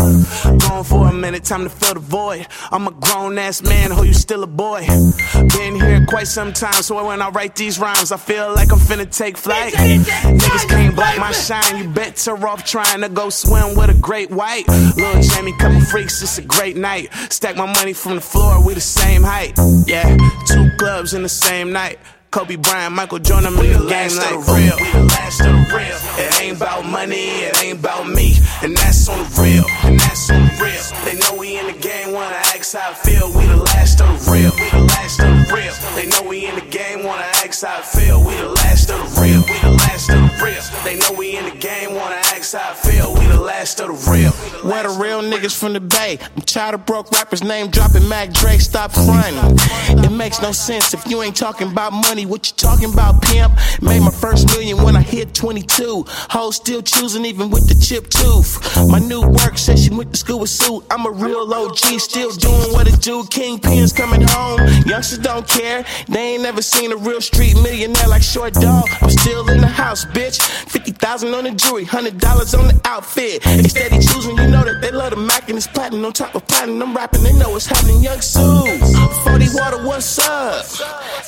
[0.58, 2.46] Gone for a minute, time to fill the void.
[2.70, 4.86] I'm a grown ass man, who you still a boy.
[5.56, 8.78] Been here quite some time, so when I write these rhymes, I feel like I'm
[8.78, 9.72] finna take flight.
[9.74, 11.78] Niggas can't block my shine.
[11.78, 14.66] You better off trying to go swim with a great white.
[14.68, 17.12] Lil Jamie, couple freaks, it's a great night.
[17.30, 19.54] Stack my money from the floor, we the same height.
[19.86, 20.16] Yeah,
[20.46, 21.98] two clubs in the same night.
[22.30, 24.74] Kobe Bryant, Michael Jordan, in the game like real.
[24.74, 25.98] We the last of the real.
[26.18, 30.30] It ain't about money, it ain't about me, and that's on the real, and that's
[30.30, 30.82] on the real.
[31.04, 33.30] They know we in the game, wanna ask how I feel.
[33.30, 35.74] We the last of the real, we the last of the real.
[35.94, 38.18] They know we in the game, wanna ask how I feel.
[38.18, 40.62] We the last of the real, we the last of the real.
[40.82, 42.83] They know we in the game, wanna ask how I feel.
[43.74, 44.30] The last of the real.
[44.70, 46.18] Where the real niggas from the Bay?
[46.36, 48.58] I'm tired of broke rappers name dropping Mac Dre.
[48.58, 49.58] Stop fronting.
[50.04, 52.26] It makes no sense if you ain't talking about money.
[52.26, 53.52] What you talking about, pimp?
[53.82, 56.04] Made my first million when I hit 22.
[56.06, 58.60] Hoes still choosing even with the chip tooth.
[58.88, 60.84] My new work she went to school with suit.
[60.90, 63.22] I'm a real OG, still doing what it do.
[63.24, 64.60] Kingpins coming home.
[64.86, 65.84] Youngsters don't care.
[66.08, 68.88] They ain't never seen a real street millionaire like Short Dog.
[69.00, 70.40] I'm still in the house, bitch.
[70.70, 73.42] 50,000 on the jewelry, $100 on the outfit.
[73.64, 76.34] They steady choosing, you know that they love the Mac and it's platinum on top
[76.34, 76.82] of platinum.
[76.82, 78.02] I'm rapping, they know what's happening.
[78.02, 78.92] Young Suits,
[79.24, 80.68] 40 water, what's up?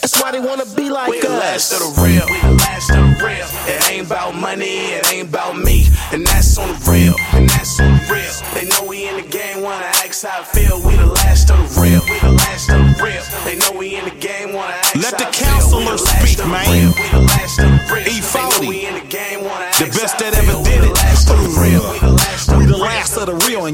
[0.04, 1.24] That's why they wanna be like we us.
[1.24, 2.28] Last of the real.
[2.60, 3.48] Last of the real.
[3.72, 7.80] It ain't about money, it ain't about me, and that's on the real, and that's
[7.80, 8.34] on the real.
[8.52, 10.76] They know we in the game, wanna ask how I feel.
[10.84, 12.02] We the last of the real.
[12.04, 13.24] We the last of the real.
[13.48, 15.80] They know we in the game, wanna ask Let the how I counselor feel.
[15.80, 16.85] We the last speak, man.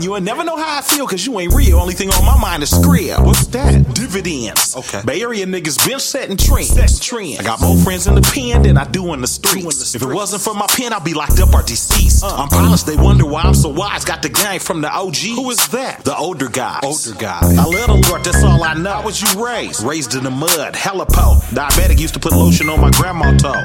[0.02, 1.78] And you'll never know how I feel because you ain't real.
[1.78, 3.20] Only thing on my mind is script.
[3.20, 3.94] What's that?
[3.94, 4.74] Dividends.
[4.76, 5.00] Okay.
[5.06, 6.70] Bay Area niggas been setting trends.
[6.70, 7.38] Setting trends.
[7.38, 9.94] I got more friends in the pen than I do in the streets.
[9.94, 12.24] If it wasn't for my pen, I'd be locked up or deceased.
[12.24, 12.34] Uh.
[12.34, 14.04] I'm honest, they wonder why I'm so wise.
[14.04, 15.16] Got the gang from the OG.
[15.36, 16.04] Who is that?
[16.04, 16.80] The older guys.
[16.82, 17.56] Older guys.
[17.56, 18.92] I love the Lord, that's all I know.
[18.92, 19.84] How was you raised?
[19.84, 21.38] Raised in the mud, hella po.
[21.50, 23.64] Diabetic used to put lotion on my grandma toe.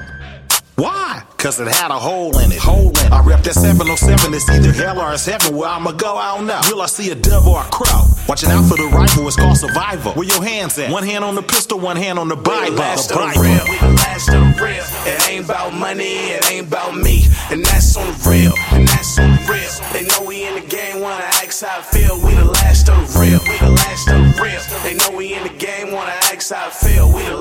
[0.81, 1.23] Why?
[1.37, 2.59] Cause it had a hole in it.
[2.59, 3.11] Hole in it.
[3.11, 4.31] I rep that 707.
[4.33, 5.55] It's either hell or it's heaven.
[5.57, 6.59] Where I'ma go, I don't know.
[6.69, 8.05] Will I see a dove or a crow?
[8.29, 9.25] Watching out for the rifle.
[9.25, 10.13] It's called survival.
[10.13, 10.91] Where your hands at?
[10.91, 12.69] One hand on the pistol, one hand on the Bible.
[12.69, 13.41] We the last The of the Bible.
[13.41, 13.65] real.
[13.69, 14.85] We the last of the real.
[15.09, 19.17] It ain't about money, it ain't about me, and that's on the real, and that's
[19.17, 19.73] on the real.
[19.93, 22.21] They know we in the game, wanna ask how I feel.
[22.21, 23.39] We the last of the real.
[23.49, 24.61] We the last of the real.
[24.83, 27.09] They know we in the game, wanna ask how I feel.
[27.11, 27.37] We the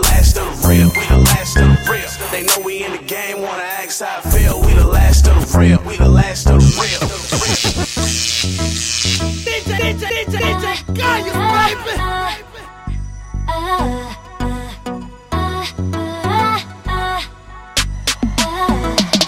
[4.00, 4.60] wanna I feel.
[4.60, 5.78] We the last of the real.
[5.86, 7.00] We the last of the real.
[9.44, 11.92] DJ, DJ, DJ, DJ, Gaius, baby.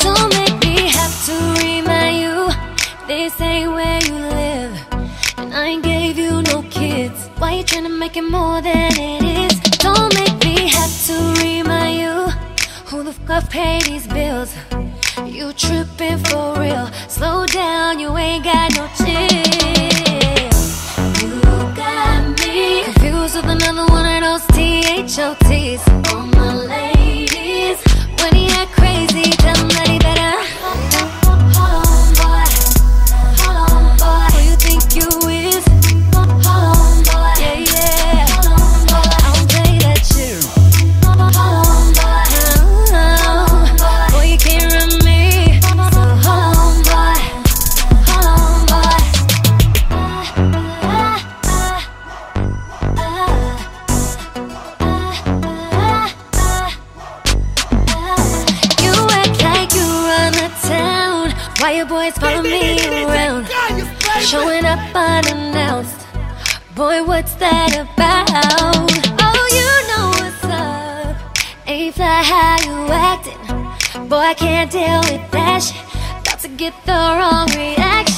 [0.00, 2.36] Don't make me have to remind you
[3.06, 4.74] this ain't where you live.
[5.38, 7.28] And I ain't gave you no kids.
[7.38, 9.60] Why you tryna make it more than it is?
[9.78, 10.27] Don't make
[13.28, 14.54] the fuck these bills.
[15.26, 16.86] You tripping for real?
[17.08, 19.28] Slow down, you ain't got no chill.
[21.22, 21.40] You
[21.76, 25.86] got me confused with another one of those THOTs.
[26.12, 26.97] All my ladies,
[61.61, 63.48] Why your boys follow me around?
[64.20, 66.06] Showing up unannounced.
[66.76, 68.28] Boy, what's that about?
[69.20, 71.16] Oh, you know what's up.
[71.66, 74.09] Ain't fly how you acting.
[74.09, 76.22] Boy, I can't deal with that shit.
[76.22, 78.17] About to get the wrong reaction.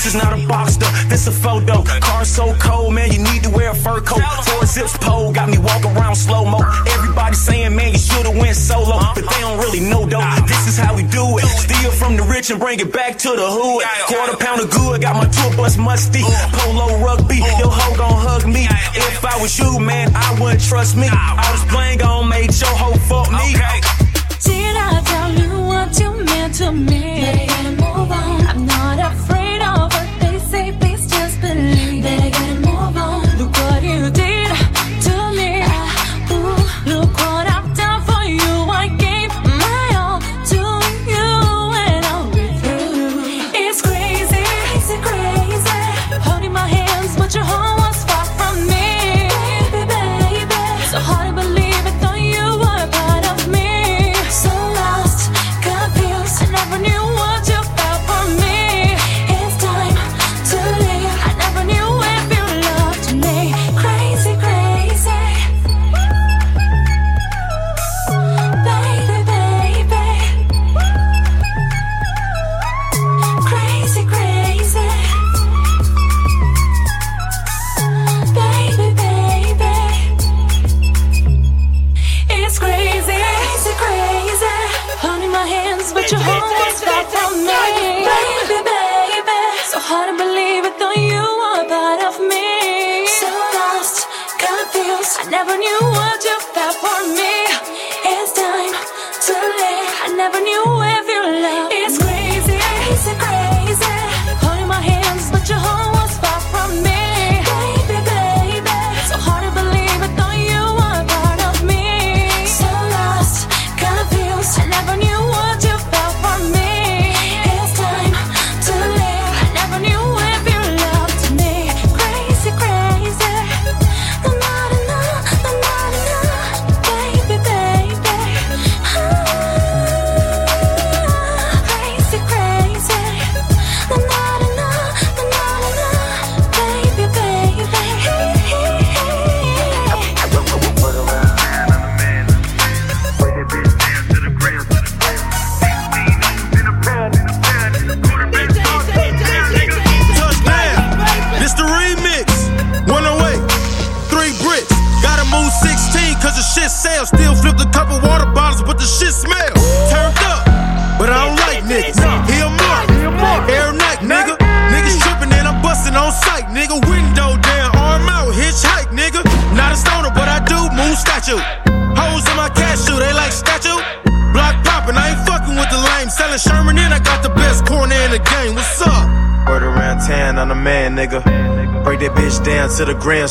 [0.00, 1.84] This is not a boxer, this a photo.
[2.00, 4.22] Car so cold, man, you need to wear a fur coat.
[4.48, 6.56] Four zips pole, got me walk around slow mo.
[6.86, 10.24] Everybody saying, man, you should've went solo, but they don't really know though.
[10.46, 11.44] This is how we do it.
[11.44, 13.84] Steal from the rich and bring it back to the hood.
[14.08, 16.22] Quarter pound of good, got my tour bus musty.
[16.56, 18.66] Polo rugby, your hoe gon' hug me.
[18.96, 21.08] If I was you, man, I wouldn't trust me.
[21.12, 23.52] All this bling on make your hoe fuck me.
[23.52, 27.79] Did I tell you what you meant to me?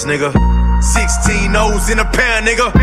[0.05, 0.31] Nigga.
[0.81, 2.78] 16 O's in a pound, nigga.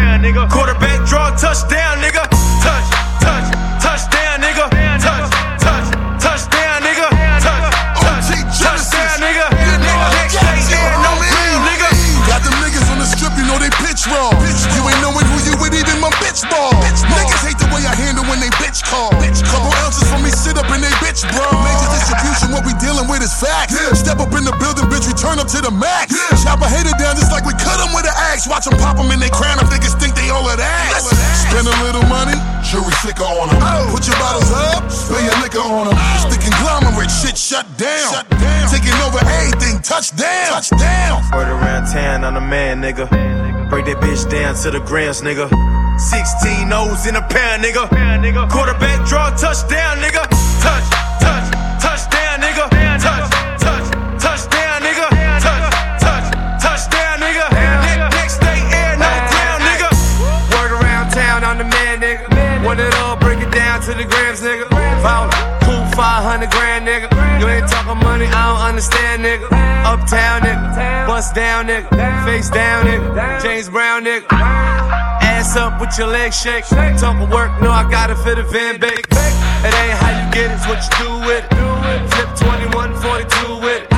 [44.63, 45.49] To the grams, nigga.
[46.01, 47.89] 16 O's in a pound, nigga.
[48.51, 50.23] Quarterback draw, touchdown, nigga.
[50.63, 50.87] Touch,
[51.21, 51.47] touch,
[51.83, 52.65] touchdown, nigga.
[53.01, 53.31] Touch,
[53.61, 53.87] touch,
[54.21, 55.07] touchdown, nigga.
[55.45, 56.27] Touch, touch,
[56.63, 57.47] touchdown, nigga.
[57.53, 59.89] Ne- Next day, air, no ground, nigga.
[60.53, 62.65] Word around town, I'm the man, nigga.
[62.65, 64.67] Want it all, break it down to the grams, nigga.
[65.05, 65.31] Vote,
[65.65, 67.09] cool 500 grand, nigga.
[67.41, 69.47] You ain't talking money, I don't understand, nigga.
[69.85, 70.66] Uptown, nigga.
[71.07, 71.89] Bust down, nigga.
[72.25, 73.43] Face down, nigga.
[73.43, 74.27] James Brown, nigga.
[74.31, 76.65] Ass up with your legs shake.
[76.67, 79.07] Talking work, no, I got it for the Van Bake.
[79.07, 82.11] It ain't how you get it, it's what you do with it.
[82.11, 82.31] Flip
[82.75, 83.91] 21, 42 with it.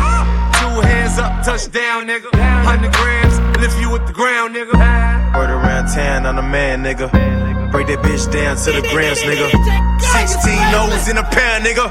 [0.61, 2.29] Two hands up, touchdown, nigga.
[2.33, 4.75] 100 grams, lift you with the ground, nigga.
[5.35, 7.09] Word around town, I'm the man, nigga.
[7.73, 9.49] Break that bitch down to the grams, nigga.
[10.13, 11.89] 16 O's in a pound, nigga.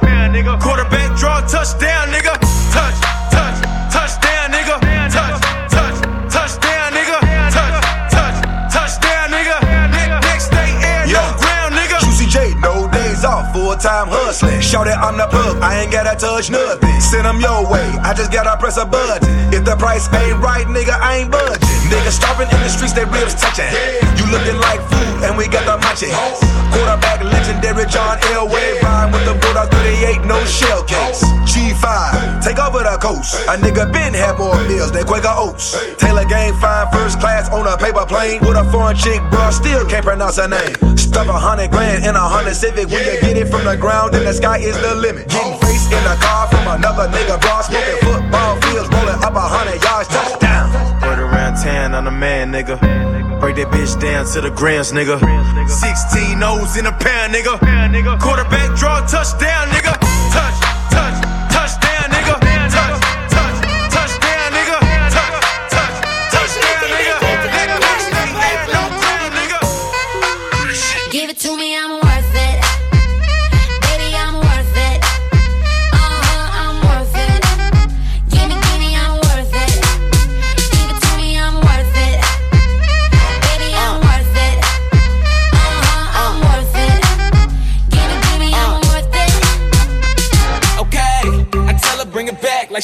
[0.62, 2.38] Quarterback draw, touchdown, nigga.
[2.74, 2.98] Touch,
[13.78, 14.62] time hustling.
[14.62, 17.00] Shout it, I'm the plug, I ain't gotta touch nothing.
[17.00, 19.28] Send them your way, I just gotta press a button.
[19.54, 21.67] If the price ain't right, nigga, I ain't budging.
[21.88, 23.72] Niggas starving in the streets, they ribs touching.
[24.20, 26.12] You looking like food, and we got the munchies.
[26.76, 31.24] Quarterback legendary John Elway, rhyme with the Bulldog 38, no shell case.
[31.48, 33.40] G5, take over the coast.
[33.48, 35.80] A nigga been had more meals than Quaker Oats.
[35.96, 38.42] Taylor Gang fine, first class on a paper plane.
[38.42, 40.76] With a foreign chick, bro, still can't pronounce her name.
[40.98, 42.92] Stuff a hundred grand in a Honda Civic.
[42.92, 45.30] When you get it from the ground, then the sky is the limit.
[45.30, 47.62] Getting face in a car from another nigga, bro.
[47.64, 50.87] Smoking football fields, rolling up a hundred yards, touchdown.
[51.68, 52.80] Town, I'm the man, nigga.
[53.42, 55.20] Break that bitch down to the grams, nigga.
[55.68, 57.60] 16 O's in a pound, nigga.
[58.22, 59.92] Quarterback draw, touchdown, nigga.
[60.32, 60.67] Touch,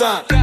[0.00, 0.33] like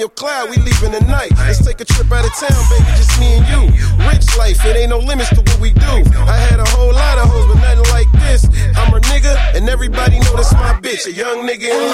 [0.00, 1.30] your cloud, we leaving tonight.
[1.36, 3.62] Let's take a trip out of town, baby, just me and you.
[4.08, 5.94] Rich life, it ain't no limits to what we do.
[6.24, 8.48] I had a whole lot of hoes, but nothing like this.
[8.80, 11.06] I'm a nigga, and everybody know that's my bitch.
[11.06, 11.84] A young nigga in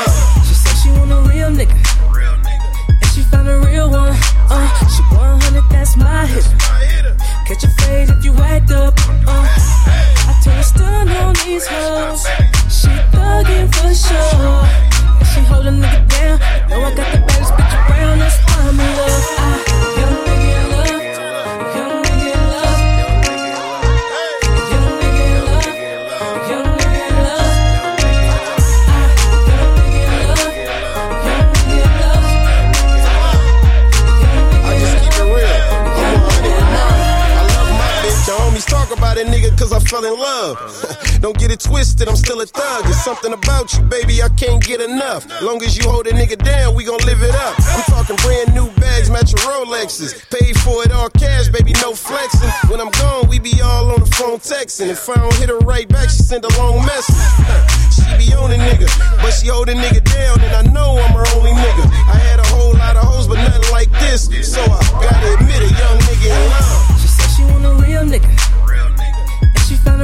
[43.06, 45.30] something about you, baby, I can't get enough.
[45.40, 47.54] Long as you hold a nigga down, we gon' live it up.
[47.70, 50.10] I'm talking brand new bags, matching Rolexes.
[50.34, 52.50] Paid for it all cash, baby, no flexing.
[52.68, 54.88] When I'm gone, we be all on the phone texting.
[54.88, 57.14] If I don't hit her right back, she send a long message.
[57.96, 58.90] She be on a nigga,
[59.22, 61.84] but she hold a nigga down, and I know I'm her only nigga.
[62.10, 64.26] I had a whole lot of hoes, but nothing like this.
[64.52, 67.00] So I gotta admit it, young nigga in love.
[67.00, 68.55] She said she want a real nigga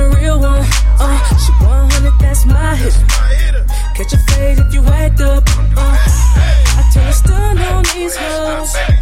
[0.03, 0.65] a real one.
[0.99, 2.95] Uh, she 100, that's my hit.
[3.95, 5.45] Catch a fade if you act up.
[5.77, 5.97] Uh,
[6.79, 9.02] I tell her stun on these hoes.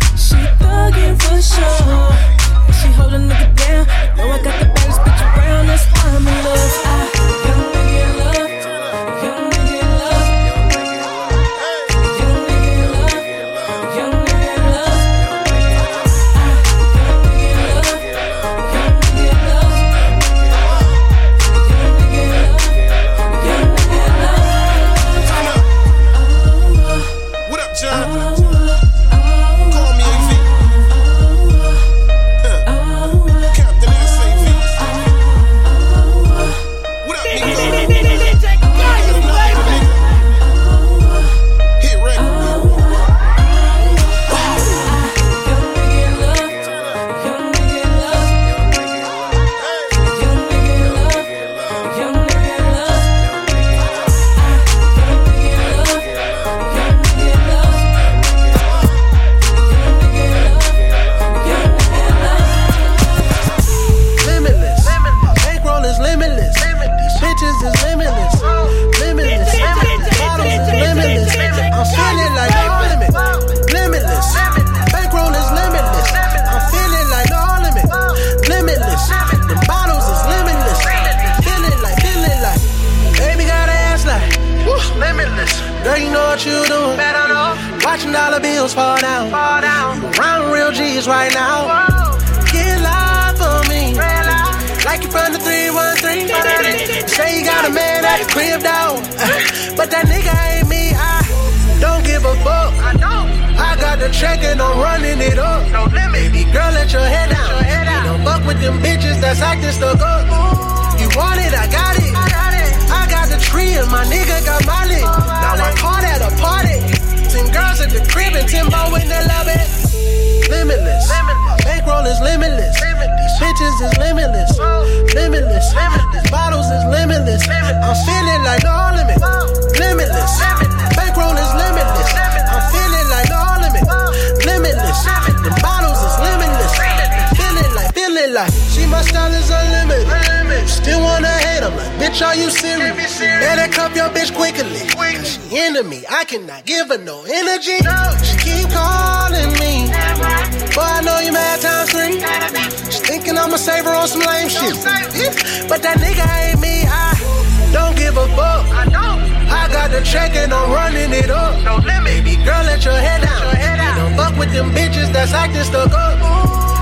[165.20, 166.16] That's acting stuck up.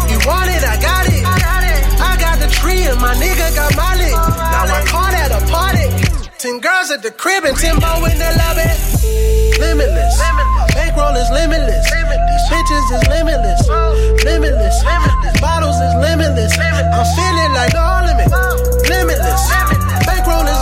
[0.07, 1.27] You want it, I got it.
[1.99, 4.15] I got the tree and my nigga got my lit.
[4.15, 5.91] Now I caught at a party.
[6.39, 8.71] Ten girls at the crib and Timbo in the lobby.
[9.59, 10.15] Limitless.
[10.71, 11.83] Bankroll is limitless.
[12.47, 13.67] Bitches is limitless.
[13.67, 13.99] Oh.
[14.23, 14.77] Limitless.
[15.43, 16.55] Bottles is limitless.
[16.63, 18.31] I'm feeling like no limit.
[18.31, 18.55] Oh.
[18.87, 19.43] Limitless.
[20.07, 20.58] Bankroll is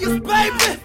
[0.00, 0.80] Gaius, baby.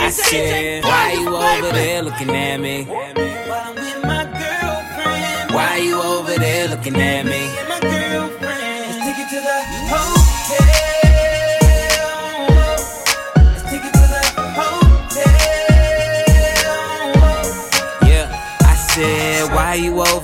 [0.00, 2.84] I said, why you over there looking at me?
[5.54, 7.48] Why you over there looking at me?
[7.68, 8.40] My girlfriend.
[8.40, 10.21] Let's take it to the hotel.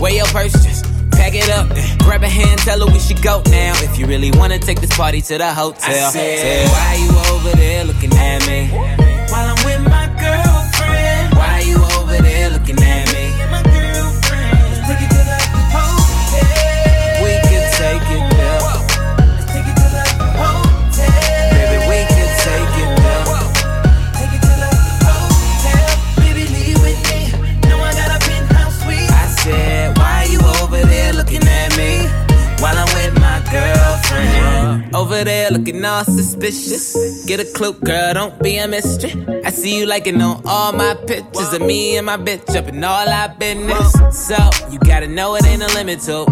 [0.00, 1.68] Wear your purse, just pack it up.
[2.00, 3.72] Grab a hand, tell her we should go now.
[3.82, 6.06] If you really wanna take this party to the hotel.
[6.06, 8.68] I said, why you over there looking at me?
[9.30, 11.34] While I'm with my girlfriend.
[11.34, 13.17] Why you over there looking at me?
[35.18, 37.24] Over there looking all suspicious.
[37.26, 39.26] Get a clue, girl, don't be a mystery.
[39.44, 42.84] I see you liking on all my pictures of me and my bitch up in
[42.84, 43.94] all our business.
[44.12, 44.36] So,
[44.70, 46.24] you gotta know it ain't a limit to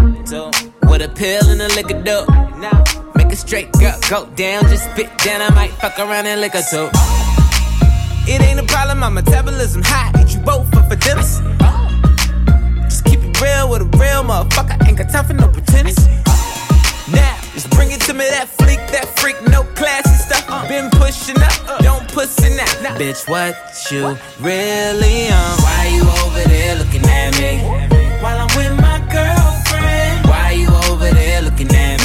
[0.86, 2.24] what a pill and a liquor do.
[3.16, 5.42] Make a straight girl go down, just spit down.
[5.42, 6.88] I might fuck around and lick her too.
[8.30, 10.12] It ain't a problem, my metabolism high.
[10.22, 11.22] Eat you both up for dinner.
[12.84, 14.86] Just keep it real with a real motherfucker.
[14.86, 15.96] Ain't got time for no pretending.
[17.10, 20.44] Now, just bring it to me, that freak, that freak, no classy stuff.
[20.46, 20.68] Uh.
[20.68, 21.78] Been pushing up, uh.
[21.80, 22.96] don't pussy now.
[23.00, 23.56] Bitch, what
[23.90, 24.12] you
[24.44, 25.56] really on?
[25.64, 27.64] Why you over there looking at me?
[28.22, 30.28] While I'm with my girlfriend.
[30.28, 31.95] Why you over there looking at me?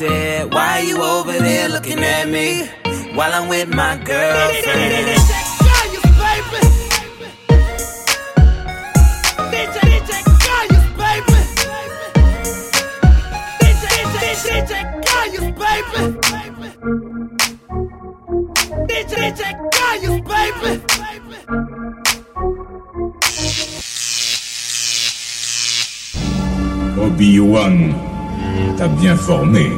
[0.00, 2.64] Said, why you over there looking at me?
[3.14, 5.18] While I'm with my girlfriend.
[26.98, 28.19] Obi-Wan
[28.76, 29.70] T'as bien formé.